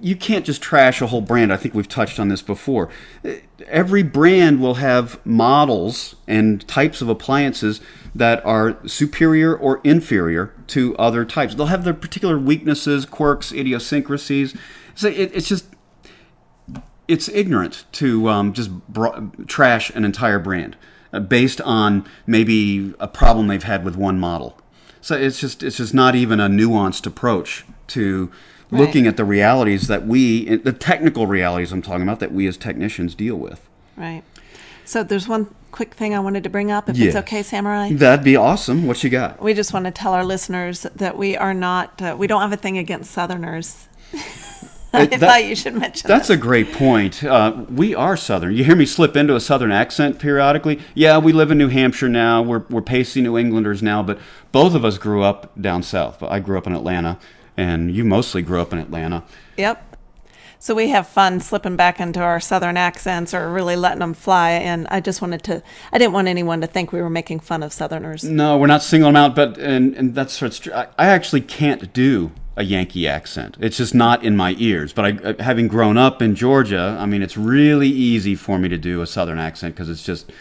[0.01, 1.53] you can't just trash a whole brand.
[1.53, 2.89] I think we've touched on this before.
[3.67, 7.83] Every brand will have models and types of appliances
[8.15, 11.55] that are superior or inferior to other types.
[11.55, 14.57] They'll have their particular weaknesses, quirks, idiosyncrasies.
[14.95, 15.67] So it, it's just
[17.09, 18.71] it's ignorant to um, just
[19.47, 20.77] trash an entire brand
[21.13, 24.59] uh, based on maybe a problem they've had with one model.
[25.01, 28.31] So it's just it's just not even a nuanced approach to
[28.71, 28.81] right.
[28.81, 32.57] looking at the realities that we the technical realities I'm talking about that we as
[32.57, 33.69] technicians deal with.
[33.97, 34.23] Right.
[34.85, 37.09] So there's one quick thing I wanted to bring up, if yeah.
[37.09, 37.93] it's okay, Samurai.
[37.93, 38.87] That'd be awesome.
[38.87, 39.43] What you got?
[39.43, 42.53] We just want to tell our listeners that we are not, uh, we don't have
[42.53, 43.89] a thing against Southerners.
[44.93, 46.37] I that- thought you should mention That's this.
[46.37, 47.25] a great point.
[47.25, 48.55] Uh, we are Southern.
[48.55, 50.81] You hear me slip into a Southern accent periodically.
[50.95, 52.41] Yeah, we live in New Hampshire now.
[52.41, 54.21] We're, we're pasty New Englanders now, but
[54.53, 56.21] both of us grew up down south.
[56.21, 57.19] But I grew up in Atlanta,
[57.57, 59.25] and you mostly grew up in Atlanta.
[59.57, 59.94] Yep.
[60.65, 64.53] So we have fun slipping back into our southern accents or really letting them fly.
[64.53, 67.63] And I just wanted to, I didn't want anyone to think we were making fun
[67.63, 68.25] of Southerners.
[68.25, 70.73] No, we're not singling them out, but and, and that's what's true.
[70.73, 73.59] I, I actually can't do a Yankee accent.
[73.61, 74.95] It's just not in my ears.
[74.95, 78.71] But I, uh, having grown up in Georgia, I mean, it's really easy for me
[78.71, 80.33] to do a Southern accent because it's just,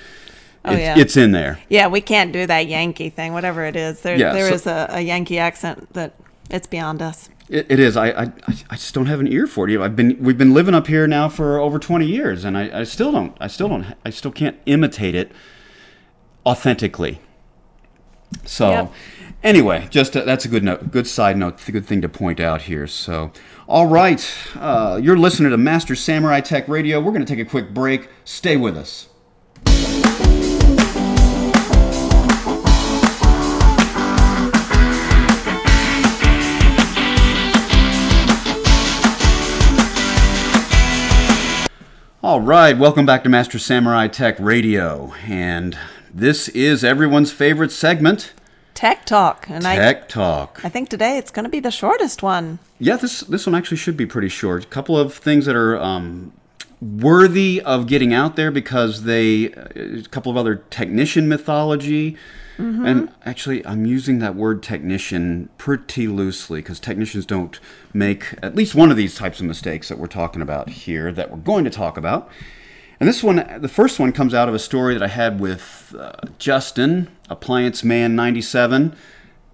[0.64, 0.98] Oh, it's, yeah.
[0.98, 1.60] it's in there.
[1.68, 4.00] Yeah, we can't do that Yankee thing, whatever it is.
[4.00, 6.14] There, Yeah, there so- is a, a Yankee accent that
[6.50, 7.28] it's beyond us.
[7.50, 7.98] It, it is.
[7.98, 8.32] I, I
[8.70, 9.80] I just don't have an ear for it.
[9.82, 12.84] I've been we've been living up here now for over twenty years, and I, I
[12.84, 13.36] still don't.
[13.40, 13.86] I still don't.
[14.06, 15.32] I still can't imitate it
[16.46, 17.20] authentically.
[18.46, 18.92] So, Yep.
[19.44, 22.40] anyway, just uh that's a good note, good side note, a good thing to point
[22.40, 22.88] out here.
[22.88, 23.32] So,
[23.68, 27.00] all right, uh, you're listening to Master Samurai Tech Radio.
[27.00, 28.10] We're going to take a quick break.
[28.26, 29.08] Stay with us.
[42.34, 45.78] All right, welcome back to Master Samurai Tech Radio, and
[46.12, 48.34] this is everyone's favorite segment,
[48.74, 49.48] Tech Talk.
[49.52, 50.60] And I, Tech Talk.
[50.63, 52.58] I think today it's going to be the shortest one.
[52.80, 54.63] Yeah, this this one actually should be pretty short.
[54.63, 56.34] A couple of things that are um,
[56.82, 62.17] worthy of getting out there because they a couple of other technician mythology.
[62.86, 67.60] And actually, I'm using that word technician pretty loosely because technicians don't
[67.94, 71.32] make at least one of these types of mistakes that we're talking about here that
[71.32, 72.30] we're going to talk about.
[73.00, 75.94] And this one, the first one comes out of a story that I had with
[75.98, 78.96] uh, Justin, Appliance Man 97.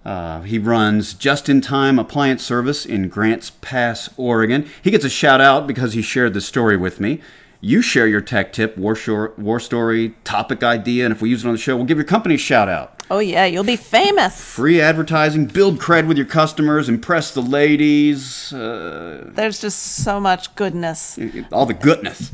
[0.04, 4.68] Uh, he runs just in time appliance service in Grants Pass, Oregon.
[4.82, 7.20] He gets a shout out because he shared the story with me.
[7.62, 8.96] You share your tech tip, war,
[9.36, 12.06] war story, topic idea, and if we use it on the show, we'll give your
[12.06, 13.02] company a shout out.
[13.10, 14.40] Oh, yeah, you'll be famous.
[14.42, 20.54] Free advertising, build cred with your customers, impress the ladies, uh, There's just so much
[20.54, 21.18] goodness.
[21.52, 22.32] all the goodness.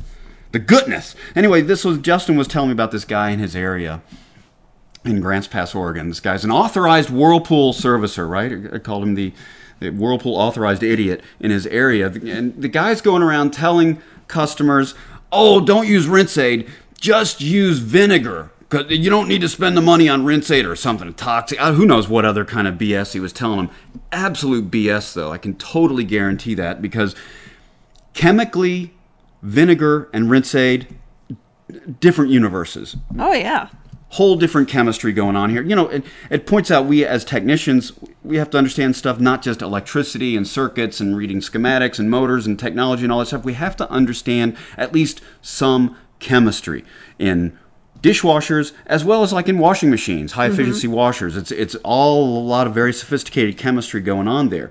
[0.53, 1.17] The goodness.
[1.35, 4.03] Anyway, this was Justin was telling me about this guy in his area
[5.05, 6.09] in Grants Pass, Oregon.
[6.09, 8.73] This guy's an authorized Whirlpool servicer, right?
[8.75, 9.33] I called him the,
[9.81, 12.09] the Whirlpool authorized idiot in his area.
[12.11, 14.95] And the guy's going around telling customers,
[15.33, 16.69] "Oh, don't use rinse aid.
[17.01, 20.75] Just use vinegar." Because you don't need to spend the money on rinse aid or
[20.75, 21.61] something toxic.
[21.61, 23.71] Uh, Who knows what other kind of BS he was telling them.
[24.11, 25.31] Absolute BS, though.
[25.31, 27.15] I can totally guarantee that because
[28.13, 28.93] chemically,
[29.43, 30.89] vinegar and rinse aid,
[32.01, 33.69] different universes Oh, yeah.
[34.17, 35.63] Whole different chemistry going on here.
[35.63, 37.93] You know, it, it points out we as technicians,
[38.25, 42.47] we have to understand stuff, not just electricity and circuits and reading schematics and motors
[42.47, 43.45] and technology and all that stuff.
[43.45, 46.85] We have to understand at least some chemistry
[47.19, 47.59] in
[48.01, 50.55] dishwashers as well as like in washing machines, high mm-hmm.
[50.55, 51.37] efficiency washers.
[51.37, 54.71] It's it's all a lot of very sophisticated chemistry going on there.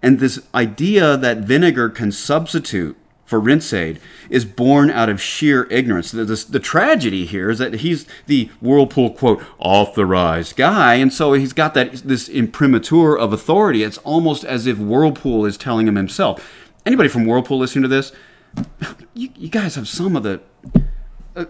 [0.00, 2.96] And this idea that vinegar can substitute
[3.26, 6.12] for rinse aid is born out of sheer ignorance.
[6.12, 11.32] The, the, the tragedy here is that he's the Whirlpool quote authorized guy, and so
[11.34, 13.82] he's got that this imprimatur of authority.
[13.82, 16.68] It's almost as if Whirlpool is telling him himself.
[16.86, 18.12] Anybody from Whirlpool listening to this?
[19.18, 20.42] You, you guys have some of the
[21.34, 21.46] uh,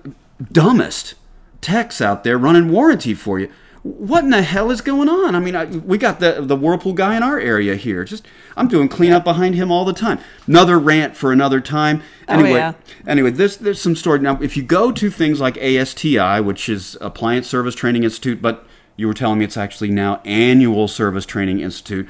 [0.52, 1.14] dumbest
[1.60, 3.50] techs out there running warranty for you.
[3.86, 5.34] What in the hell is going on?
[5.34, 8.04] I mean, I, we got the the Whirlpool guy in our area here.
[8.04, 10.18] Just I'm doing cleanup behind him all the time.
[10.46, 12.02] Another rant for another time.
[12.28, 12.72] Oh, anyway, yeah.
[13.06, 14.40] anyway, there's there's some story now.
[14.42, 19.06] If you go to things like ASTI, which is Appliance Service Training Institute, but you
[19.06, 22.08] were telling me it's actually now Annual Service Training Institute.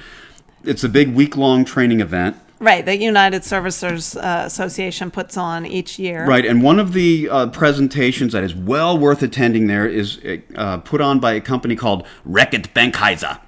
[0.64, 2.36] It's a big week long training event.
[2.58, 2.84] Right.
[2.84, 6.26] The United Servicers uh, Association puts on each year.
[6.26, 10.18] Right, and one of the uh, presentations that is well worth attending there is
[10.54, 13.40] uh, put on by a company called Reckitt Benckiser.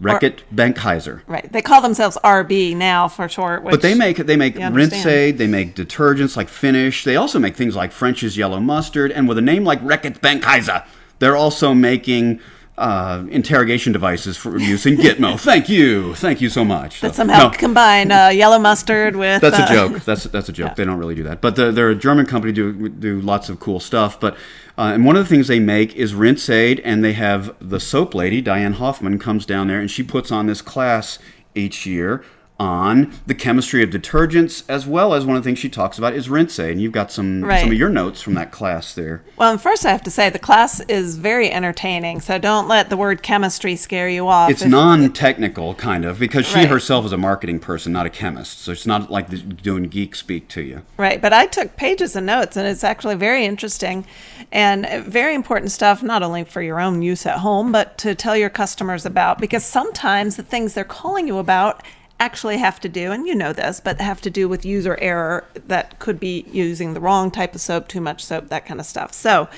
[0.00, 1.22] Reckitt Benckiser.
[1.26, 1.50] Right.
[1.50, 3.62] They call themselves RB now for short.
[3.62, 7.04] Which, But they make they make rinse aid, they make detergents like Finish.
[7.04, 10.86] They also make things like French's yellow mustard, and with a name like Reckitt Benckiser,
[11.20, 12.40] they're also making
[12.76, 15.38] uh, interrogation devices for use in Gitmo.
[15.44, 17.00] Thank you, thank you so much.
[17.00, 17.50] So- somehow no.
[17.50, 19.40] combine uh, yellow mustard with.
[19.40, 20.02] That's a uh, joke.
[20.04, 20.74] That's that's a joke.
[20.74, 21.40] They don't really do that.
[21.40, 22.52] But the, they're a German company.
[22.52, 24.18] Do do lots of cool stuff.
[24.18, 24.34] But
[24.76, 27.78] uh, and one of the things they make is rinse aid, and they have the
[27.78, 31.18] soap lady Diane Hoffman comes down there, and she puts on this class
[31.54, 32.24] each year
[32.58, 36.14] on the chemistry of detergents, as well as one of the things she talks about
[36.14, 36.70] is rinse aid.
[36.72, 37.60] And you've got some Right.
[37.60, 39.22] some of your notes from that class there.
[39.36, 42.96] Well, first I have to say the class is very entertaining, so don't let the
[42.96, 44.50] word chemistry scare you off.
[44.50, 46.68] It's non-technical, kind of, because she Right.
[46.68, 48.62] herself is a marketing person, not a chemist.
[48.62, 50.82] So it's not like the- doing geek speak to you.
[50.96, 54.04] Right, but I took pages of notes, and it's actually very interesting
[54.52, 58.36] and very important stuff, not only for your own use at home, but to tell
[58.36, 59.40] your customers about.
[59.40, 61.82] Because sometimes the things they're calling you about
[62.20, 65.44] actually have to do, and you know this, but have to do with user error
[65.66, 68.86] that could be using the wrong type of soap, too much soap, that kind of
[68.86, 69.12] stuff.
[69.12, 69.48] So,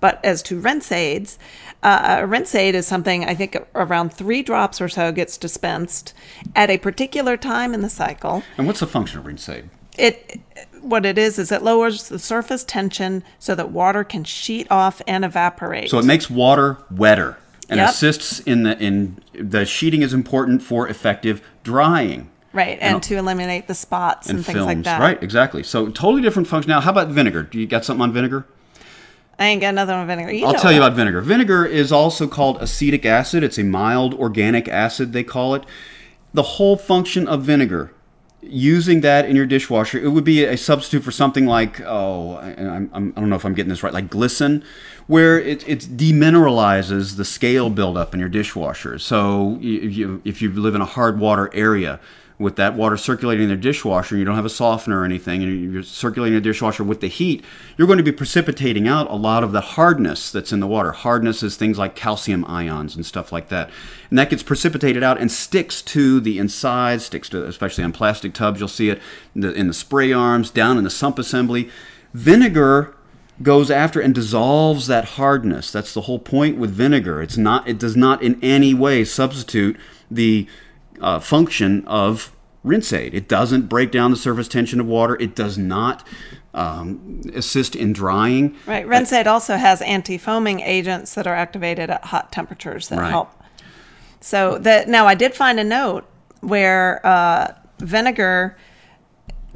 [0.00, 1.38] but as to rinse aids,
[1.82, 6.12] uh, a rinse aid is something I think around three drops or so gets dispensed
[6.54, 9.70] at a particular time in the cycle And what's the function of rinse aid?
[9.98, 10.40] it
[10.82, 15.02] what it is is it lowers the surface tension so that water can sheet off
[15.06, 15.90] and evaporate.
[15.90, 17.38] So it makes water wetter
[17.68, 17.88] and Yep.
[17.90, 22.28] assists in the in the sheeting is important for effective drying.
[22.52, 25.00] right, and, to eliminate the spots and, and things films, like that.
[25.00, 25.22] right?
[25.22, 25.62] Exactly.
[25.62, 26.70] So totally different function.
[26.70, 27.42] Now, how about vinegar?
[27.42, 28.46] Do you got something on vinegar?
[29.38, 30.32] I ain't got nothing on vinegar.
[30.32, 31.20] You I'll tell you about vinegar.
[31.20, 33.42] Vinegar is also called acetic acid.
[33.44, 35.64] It's a mild organic acid, they call it.
[36.32, 37.92] The whole function of vinegar,
[38.42, 42.50] using that in your dishwasher, it would be a substitute for something like, oh, I,
[42.52, 44.62] I'm, I don't know if I'm getting this right, like Glisten,
[45.06, 48.98] where it, it demineralizes the scale buildup in your dishwasher.
[48.98, 52.00] So if you, if you live in a hard water area,
[52.38, 55.42] with that water circulating in the dishwasher, and you don't have a softener or anything,
[55.42, 57.42] and you're circulating the dishwasher with the heat,
[57.76, 60.92] you're going to be precipitating out a lot of the hardness that's in the water.
[60.92, 63.70] Hardness is things like calcium ions and stuff like that.
[64.10, 68.34] And that gets precipitated out and sticks to the inside, sticks to, especially on plastic
[68.34, 69.00] tubs, you'll see it
[69.34, 71.70] in the, in the spray arms, down in the sump assembly.
[72.12, 72.94] Vinegar
[73.42, 75.70] goes after and dissolves that hardness.
[75.70, 77.22] That's the whole point with vinegar.
[77.22, 77.68] It's not.
[77.68, 79.76] It does not in any way substitute
[80.10, 80.46] the
[81.00, 82.32] uh, function of
[82.64, 83.14] rinse aid.
[83.14, 85.16] It doesn't break down the surface tension of water.
[85.20, 86.06] It does not
[86.54, 88.56] um, assist in drying.
[88.66, 93.10] Right, rinse aid also has anti-foaming agents that are activated at hot temperatures that Right.
[93.10, 93.30] help.
[94.20, 96.04] So that now I did find a note
[96.40, 98.56] where uh, vinegar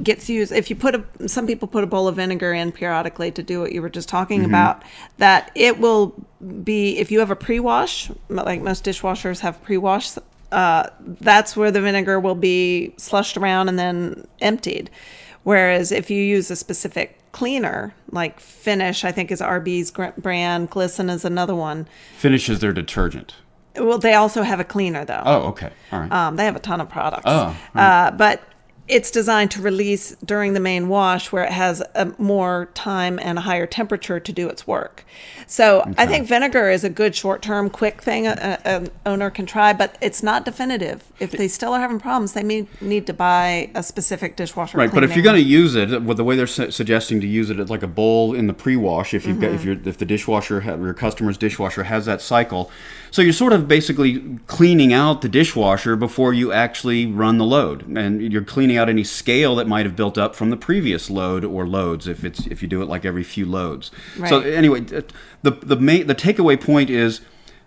[0.03, 3.29] gets used if you put a some people put a bowl of vinegar in periodically
[3.29, 4.49] to do what you were just talking Mm-hmm.
[4.49, 4.83] about
[5.17, 6.15] that it will
[6.63, 10.09] be if you have a pre-wash like most dishwashers have pre-wash
[10.51, 10.89] uh,
[11.21, 14.89] that's where the vinegar will be slushed around and then emptied
[15.43, 21.09] whereas if you use a specific cleaner like finish i think is rb's brand glisten
[21.09, 21.87] is another one
[22.17, 23.35] Finish is their detergent.
[23.77, 25.71] well they also have a cleaner though Oh, okay.
[25.91, 26.11] All right.
[26.11, 27.23] um, they have a ton of products.
[27.25, 28.41] Oh, uh, but
[28.87, 33.37] it's designed to release during the main wash where it has a more time and
[33.37, 35.05] a higher temperature to do its work.
[35.51, 39.73] So I think vinegar is a good short term, quick thing an owner can try,
[39.73, 41.03] but it's not definitive.
[41.19, 44.77] If they still are having problems, they may need to buy a specific dishwasher.
[44.77, 47.27] Right, but if you're going to use it, with the way they're su- suggesting to
[47.27, 49.55] use it as like a bowl in the pre-wash, if you've got, Mm-hmm.
[49.55, 52.71] if you're, if the dishwasher, your customer's dishwasher has that cycle,
[53.11, 57.85] so you're sort of basically cleaning out the dishwasher before you actually run the load,
[57.97, 61.43] and you're cleaning out any scale that might have built up from the previous load
[61.43, 63.91] or loads, if it's if you do it like every few loads.
[64.29, 64.85] So anyway,
[65.43, 67.21] the the main the takeaway point is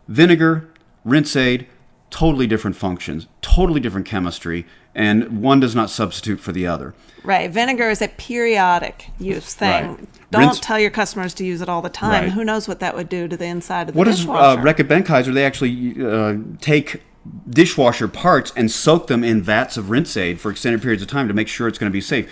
[0.09, 0.69] vinegar,
[1.05, 1.67] rinse aid,
[2.11, 6.95] totally different functions, totally different chemistry, and one does not substitute for the other.
[7.25, 7.51] Right.
[7.51, 9.89] Vinegar is a periodic use thing.
[9.97, 10.09] Right.
[10.31, 12.25] Don't Rinse- tell your customers to use it all the time.
[12.25, 12.33] Right.
[12.33, 14.61] Who knows what that would do to the inside of the What does dishwasher?
[14.61, 15.33] uh, Reckitt Benckiser?
[15.33, 17.03] They actually uh, take
[17.49, 21.27] dishwasher parts and soak them in vats of rinse aid for extended periods of time
[21.29, 22.31] to make sure it's going to be safe.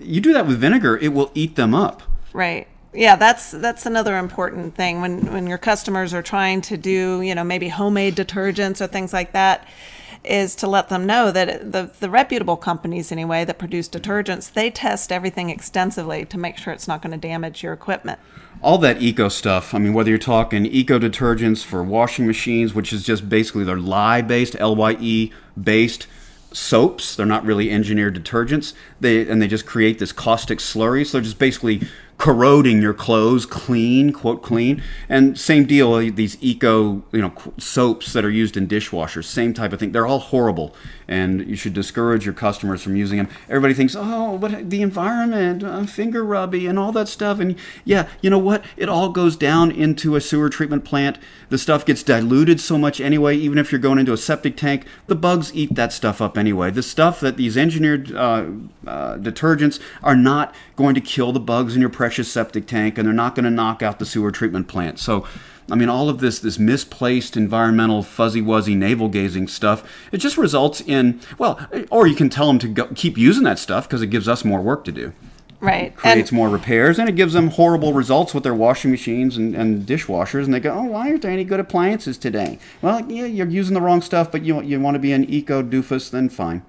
[0.00, 2.02] You do that with vinegar, it will eat them up.
[2.34, 2.66] Right.
[2.94, 7.34] Yeah, that's that's another important thing when when your customers are trying to do, you
[7.34, 9.66] know, maybe homemade detergents or things like that
[10.24, 14.70] is to let them know that the the reputable companies anyway that produce detergents, they
[14.70, 18.18] test everything extensively to make sure it's not going to damage your equipment.
[18.62, 19.74] all that eco stuff.
[19.74, 23.76] I mean, whether you're talking eco detergents for washing machines, which is just basically they're
[23.78, 26.06] lye based, L Y E based
[26.52, 27.16] soaps.
[27.16, 28.72] They're not really engineered detergents.
[29.00, 31.04] They and they just create this caustic slurry.
[31.06, 31.82] So they're just basically
[32.18, 34.82] corroding your clothes clean, quote clean.
[35.08, 35.94] And same deal.
[36.10, 39.92] These eco, you know, soaps that are used in dishwashers, same type of thing.
[39.92, 40.74] They're all horrible,
[41.08, 43.28] and you should discourage your customers from using them.
[43.48, 47.40] Everybody thinks, oh, but the environment, uh, finger rubby, and all that stuff.
[47.40, 48.64] And yeah, you know what?
[48.76, 51.18] It all goes down into a sewer treatment plant.
[51.48, 53.36] The stuff gets diluted so much anyway.
[53.36, 56.70] Even if you're going into a septic tank, the bugs eat that stuff up anyway.
[56.70, 58.46] The stuff that these engineered uh,
[58.86, 63.06] uh, detergents are not going to kill the bugs in your precious septic tank, and
[63.06, 64.98] they're not going to knock out the sewer treatment plant.
[64.98, 65.26] So
[65.70, 69.90] I mean, all of this this misplaced environmental fuzzy wuzzy navel gazing stuff.
[70.12, 73.58] It just results in well, or you can tell them to go, keep using that
[73.58, 75.14] stuff because it gives us more work to do.
[75.60, 75.96] Right.
[75.96, 79.54] Creates and, more repairs and it gives them horrible results with their washing machines and,
[79.54, 80.44] and dishwashers.
[80.44, 82.58] And they go, oh, why aren't there any good appliances today?
[82.82, 85.62] Well, yeah, you're using the wrong stuff, but you you want to be an eco
[85.62, 86.60] doofus, then fine.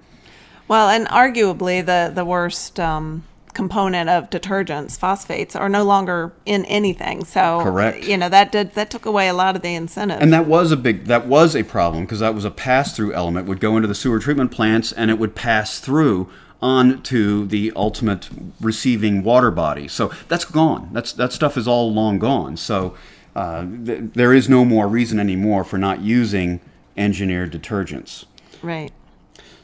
[0.69, 2.79] Well, and arguably the the worst.
[2.79, 3.25] Um,
[3.55, 7.25] component of detergents, phosphates, are no longer in anything.
[7.25, 8.03] So correct.
[8.03, 10.21] You know that did that took away a lot of the incentive.
[10.21, 13.13] And that was a big that was a problem because that was a pass through
[13.13, 16.29] element would go into the sewer treatment plants and it would pass through
[16.61, 18.29] on to the ultimate
[18.61, 19.87] receiving water body.
[19.87, 20.89] So that's gone.
[20.91, 22.57] That's that stuff is all long gone.
[22.57, 22.95] So
[23.35, 26.59] uh, th- there is no more reason anymore for not using
[26.97, 28.25] engineered detergents.
[28.61, 28.91] Right.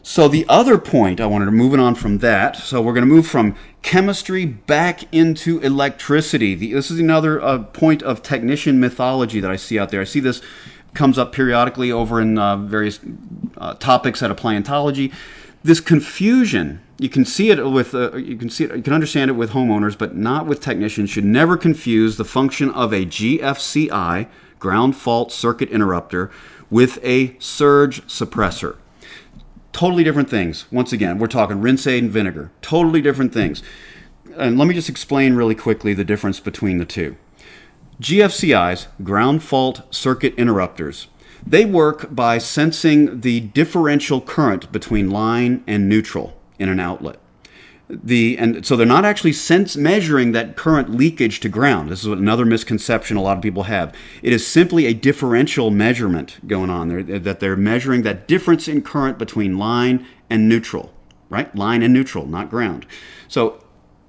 [0.04, 2.56] So the other point I wanted to moving on from that.
[2.56, 6.56] So we're going to move from chemistry back into electricity.
[6.56, 10.02] The, this is another uh, point of technician mythology that I see out there.
[10.02, 10.42] I see this
[10.96, 13.00] comes up periodically over in uh, various
[13.58, 15.14] uh, topics at appliantology.
[15.64, 19.30] This confusion, you can see it with, uh, you can see it, you can understand
[19.30, 21.12] it with homeowners, but not with technicians.
[21.12, 24.28] Should never confuse the function of a GFCI
[24.58, 26.32] ground fault circuit interrupter
[26.72, 28.78] with a surge suppressor
[29.72, 30.66] totally different things.
[30.72, 32.52] Once again, we're talking rinse aid and vinegar.
[32.62, 33.64] Totally different things.
[34.36, 37.16] And let me just explain really quickly the difference between the two.
[38.02, 41.08] GFCIs, ground fault circuit interrupters,
[41.46, 47.21] they work by sensing the differential current between line and neutral in an outlet
[47.92, 51.90] the and so they're not actually sense measuring that current leakage to ground.
[51.90, 53.94] This is another misconception a lot of people have.
[54.24, 58.82] It is simply a differential measurement going on there that they're measuring that difference in
[58.82, 60.94] current between line and neutral,
[61.30, 61.54] right?
[61.56, 62.86] Line and neutral, not ground.
[63.28, 63.64] So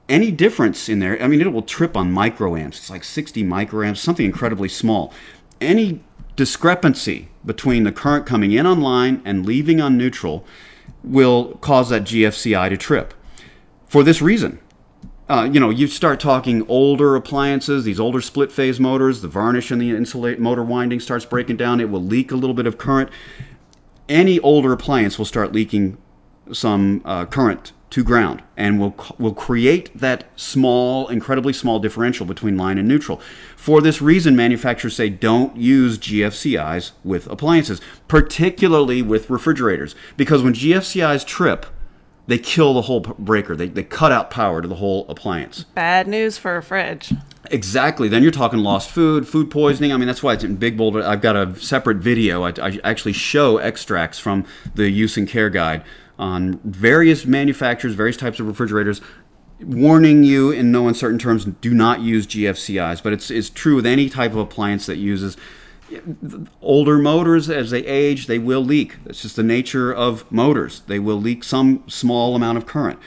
[0.08, 2.78] any difference in there, I mean, it will trip on microamps.
[2.78, 5.12] It's like 60 microamps, something incredibly small.
[5.60, 6.02] Any
[6.36, 10.44] discrepancy between the current coming in on line and leaving on neutral
[11.02, 13.14] will cause that GFCI to trip
[13.92, 14.58] for this reason.
[15.28, 19.70] Uh, you know, you start talking older appliances, these older split phase motors, the varnish
[19.70, 21.78] in the insulate motor winding starts breaking down.
[21.78, 23.10] It will leak a little bit of current.
[24.08, 25.98] Any older appliance will start leaking
[26.50, 32.56] some uh, current to ground and will will create that small, incredibly small differential between
[32.56, 33.20] line and neutral.
[33.56, 40.54] For this reason, manufacturers say don't use GFCIs with appliances, particularly with refrigerators, because when
[40.54, 41.66] GFCIs trip,
[42.32, 43.54] they kill the whole breaker.
[43.54, 45.64] They, they cut out power to the whole appliance.
[45.74, 47.12] Bad news for a fridge.
[47.50, 48.08] Exactly.
[48.08, 49.92] Then you're talking lost food, food poisoning.
[49.92, 51.02] I mean, that's why it's in Big Boulder.
[51.02, 52.44] I've got a separate video.
[52.44, 55.84] I, I actually show extracts from the use and care guide
[56.18, 59.02] on various manufacturers, various types of refrigerators,
[59.60, 63.02] warning you in no uncertain terms do not use GFCIs.
[63.02, 65.36] But it's, it's true with any type of appliance that uses
[66.60, 68.96] older motors as they age they will leak.
[69.06, 70.82] It's just the nature of motors.
[70.86, 72.98] They will leak some small amount of current.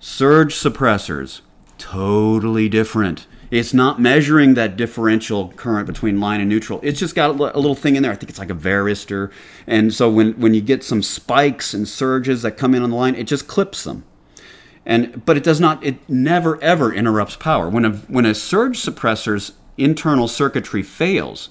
[0.00, 1.42] Surge suppressors
[1.78, 3.26] totally different.
[3.50, 6.80] It's not measuring that differential current between line and neutral.
[6.82, 8.12] It's just got a little thing in there.
[8.12, 9.30] I think it's like a varistor
[9.66, 12.96] and so when, when you get some spikes and surges that come in on the
[12.96, 14.04] line it just clips them.
[14.86, 17.68] And but it does not it never ever interrupts power.
[17.68, 21.48] When a when a surge suppressor's internal circuitry fails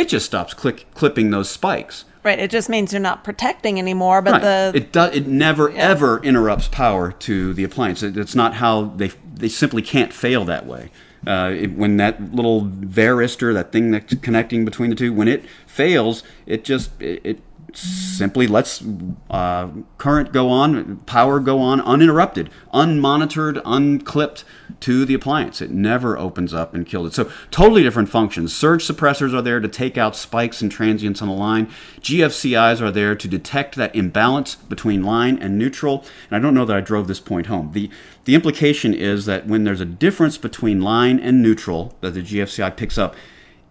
[0.00, 2.04] it just stops click, clipping those spikes.
[2.22, 2.38] Right.
[2.38, 4.42] It just means you're not protecting anymore, but right.
[4.42, 5.78] the it does it never yeah.
[5.78, 8.02] ever interrupts power to the appliance.
[8.02, 10.90] It, it's not how they they simply can't fail that way.
[11.26, 15.44] Uh, it, when that little varistor, that thing that's connecting between the two, when it
[15.66, 17.40] fails, it just it, it
[17.76, 18.82] simply lets
[19.30, 19.68] uh,
[19.98, 24.44] current go on, power go on uninterrupted, unmonitored, unclipped
[24.80, 25.60] to the appliance.
[25.60, 27.14] It never opens up and kills it.
[27.14, 28.54] So totally different functions.
[28.54, 31.66] Surge suppressors are there to take out spikes and transients on the line.
[32.00, 36.04] GFCIs are there to detect that imbalance between line and neutral.
[36.30, 37.72] And I don't know that I drove this point home.
[37.72, 37.90] The
[38.24, 42.76] the implication is that when there's a difference between line and neutral that the GFCI
[42.76, 43.16] picks up,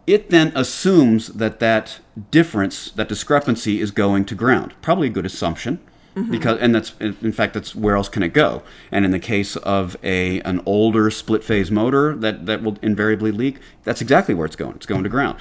[0.10, 2.00] it then assumes that that
[2.32, 4.74] difference, that discrepancy, is going to ground.
[4.82, 5.80] Probably a good assumption,
[6.16, 6.32] mm-hmm.
[6.32, 8.64] because and that's in fact that's where else can it go?
[8.92, 13.32] And in the case of a an older split phase motor that that will invariably
[13.32, 14.76] leak, that's exactly where it's going.
[14.76, 15.38] It's going to ground.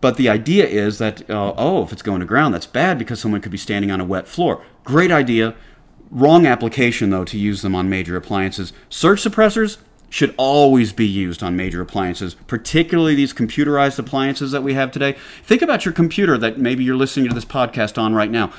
[0.00, 3.18] But the idea is that uh, oh, if it's going to ground, that's bad because
[3.18, 4.62] someone could be standing on a wet floor.
[4.84, 5.56] Great idea.
[6.12, 8.72] Wrong application though to use them on major appliances.
[8.88, 9.78] Surge suppressors
[10.08, 15.16] should always be used on major appliances, particularly these computerized appliances that we have today.
[15.42, 18.52] Think about your computer that maybe you're listening to this podcast on right now.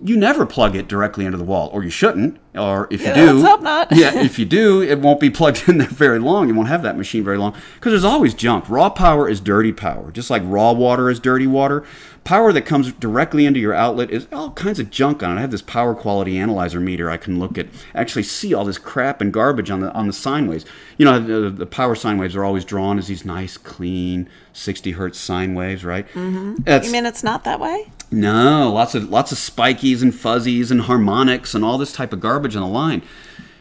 [0.00, 2.38] You never plug it directly into the wall, or you shouldn't.
[2.54, 3.88] Or if you Yeah, do, let's hope not.
[3.92, 6.48] yeah, if you do, it won't be plugged in there very long.
[6.48, 8.68] You won't have that machine very long because there's always junk.
[8.68, 11.84] Raw power is dirty power, just like raw water is dirty water.
[12.24, 15.38] Power that comes directly into your outlet is all kinds of junk on it.
[15.38, 17.08] I have this power quality analyzer meter.
[17.08, 20.12] I can look at, actually see all this crap and garbage on the on the
[20.12, 20.66] sine waves.
[20.98, 24.92] You know, the, the power sine waves are always drawn as these nice, clean, 60
[24.92, 26.06] hertz sine waves, right?
[26.08, 26.84] Mm-hmm.
[26.84, 27.92] You mean it's not that way?
[28.10, 32.20] No, lots of lots of spikies and fuzzies and harmonics and all this type of
[32.20, 33.02] garbage on the line.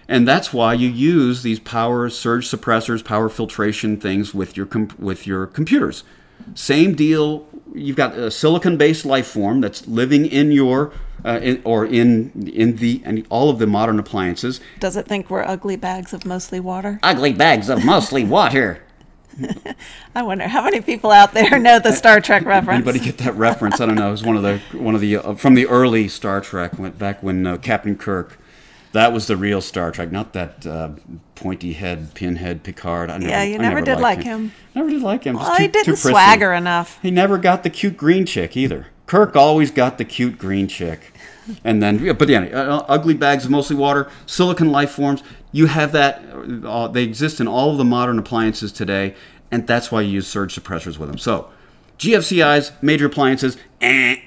[0.07, 4.95] And that's why you use these power surge suppressors, power filtration things with your com-
[4.97, 6.03] with your computers.
[6.55, 7.45] Same deal.
[7.73, 10.93] You've got a silicon-based life form that's living in your
[11.25, 14.61] uh, in, or in in the and all of the modern appliances.
[14.79, 16.99] Does it think we're ugly bags of mostly water?
[17.03, 18.81] Ugly bags of mostly water.
[20.15, 22.77] I wonder how many people out there know the Star Trek reference.
[22.77, 23.79] Anybody get that reference?
[23.79, 24.09] I don't know.
[24.09, 26.97] It was one of the one of the uh, from the early Star Trek, went
[26.97, 28.37] back when uh, Captain Kirk.
[28.93, 30.91] That was the real Star Trek, not that uh,
[31.35, 33.09] pointy head, pinhead Picard.
[33.11, 34.53] I never, Yeah, you I never did like him.
[34.73, 35.35] Never did like him.
[35.35, 36.97] Well, too, he didn't swagger enough.
[37.01, 38.87] He never got the cute green chick either.
[39.07, 41.13] Kirk always got the cute green chick.
[41.63, 45.23] And then, but yeah, uh, ugly bags of mostly water, silicon life forms.
[45.53, 46.21] You have that.
[46.65, 49.15] Uh, they exist in all of the modern appliances today,
[49.49, 51.17] and that's why you use surge suppressors with them.
[51.17, 51.49] So,
[51.99, 54.17] GFCIs, major appliances, eh.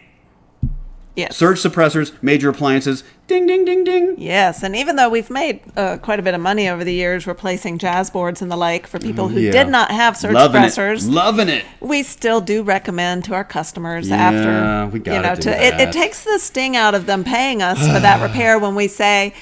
[1.20, 1.36] Yes.
[1.36, 4.14] Surge suppressors, major appliances, ding, ding, ding, ding.
[4.18, 7.26] Yes, and even though we've made uh, quite a bit of money over the years
[7.26, 9.52] replacing jazz boards and the like for people who Yeah.
[9.52, 11.12] did not have surge Loving suppressors, it.
[11.12, 11.64] Loving it.
[11.80, 15.74] we still do recommend to our customers Yeah, after we you gotta know to it,
[15.80, 19.32] it takes the sting out of them paying us for that repair when we say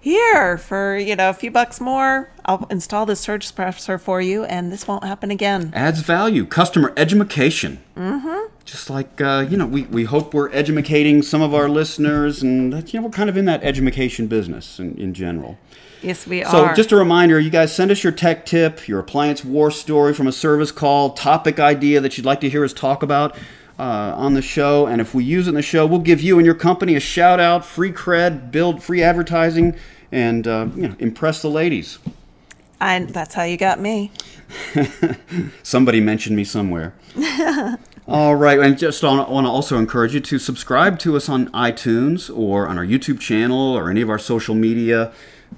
[0.00, 4.44] here for you know a few bucks more i'll install this surge suppressor for you
[4.44, 6.46] and this won't happen again adds value.
[6.46, 7.82] Customer education.
[7.96, 8.46] Mm-hmm.
[8.64, 12.72] Just like uh, you know, we, we hope we're educating some of our listeners, and
[12.72, 15.58] that, you know, we're kind of in that education business in, in general.
[16.02, 18.86] yes we So, are So, just a reminder, you guys send us your tech tip,
[18.86, 22.64] your appliance war story from a service call, topic idea that you'd like to hear
[22.64, 23.36] us talk about
[23.80, 26.38] uh, on the show, and if we use it in the show, we'll give you
[26.38, 29.74] and your company a shout out, free cred, build free advertising,
[30.12, 31.98] and uh, you know, impress the ladies.
[32.78, 34.10] I, that's how you got me
[35.62, 36.94] Somebody mentioned me somewhere.
[38.08, 42.34] All right, and just want to also encourage you to subscribe to us on iTunes
[42.36, 45.12] or on our YouTube channel or any of our social media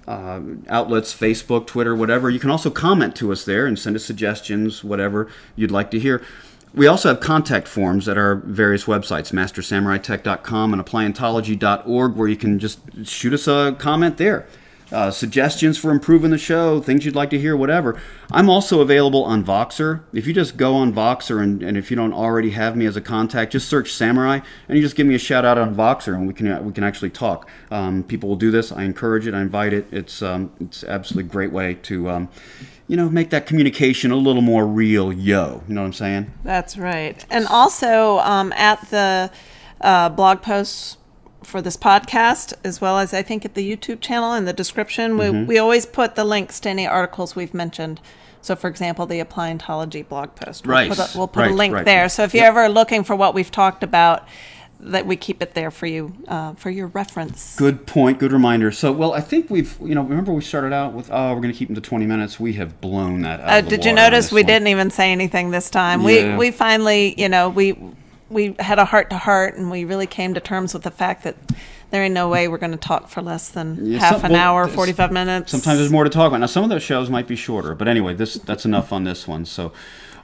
[0.06, 2.28] uh, outlets, Facebook, Twitter, whatever.
[2.28, 5.98] You can also comment to us there and send us suggestions, whatever you'd like to
[5.98, 6.22] hear.
[6.74, 12.58] We also have contact forms at our various websites, mastersamuraitech.com and appliantology.org, where you can
[12.58, 14.46] just shoot us a comment there
[14.93, 18.01] uh, suggestions for improving the show, things you'd like to hear, whatever.
[18.30, 20.03] I'm also available on Voxer.
[20.12, 22.97] If you just go on Voxer and, and if you don't already have me as
[22.97, 26.14] a contact, just search Samurai and you just give me a shout out on Voxer
[26.14, 27.49] and we can we can actually talk.
[27.70, 28.70] Um, people will do this.
[28.70, 29.34] I encourage it.
[29.34, 29.86] I invite it.
[29.90, 32.28] It's um, it's absolutely great way to um,
[32.86, 35.12] you know make that communication a little more real.
[35.12, 36.32] Yo, you know what I'm saying?
[36.45, 37.24] That's right.
[37.30, 39.30] And also um, at the
[39.80, 40.97] uh, blog posts
[41.47, 45.16] for this podcast, as well as I think at the YouTube channel in the description,
[45.18, 45.47] we, Mm-hmm.
[45.47, 48.01] we always put the links to any articles we've mentioned.
[48.40, 50.66] So, for example, the Appliantology blog post.
[50.66, 50.88] We'll Right.
[50.88, 51.84] put a, we'll put Right, a link right.
[51.84, 52.09] there.
[52.09, 52.51] So, if you're Yep.
[52.51, 54.26] ever looking for what we've talked about,
[54.84, 57.55] that we keep it there for you uh, for your reference.
[57.57, 58.18] Good point.
[58.18, 58.72] Good reminder.
[58.72, 61.53] So, well, I think we've, you know, remember we started out with, oh, we're going
[61.53, 62.40] to keep them to 20 minutes.
[62.40, 63.49] We have blown that out.
[63.49, 64.47] Uh, did you notice we one.
[64.49, 66.01] didn't even say anything this time?
[66.01, 66.32] Yeah.
[66.32, 67.76] We we finally, you know, we
[68.33, 71.24] we had a heart to heart, and we really came to terms with the fact
[71.24, 71.37] that
[71.91, 74.33] there ain't no way we're going to talk for less than Yeah, half some- an
[74.33, 75.51] well, hour, there's- forty five minutes.
[75.51, 76.41] Sometimes there's more to talk about.
[76.41, 79.28] Now, some of those shows might be shorter, but anyway, this that's enough on this
[79.28, 79.45] one.
[79.45, 79.72] So,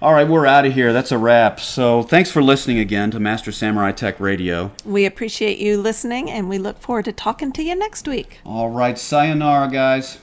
[0.00, 0.92] all right, we're out of here.
[0.92, 1.60] That's a wrap.
[1.60, 4.70] So, thanks for listening again to Master Samurai Tech Radio.
[4.84, 8.38] we appreciate you listening, and we look forward to talking to you next week.
[8.46, 10.18] All right, sayonara, guys.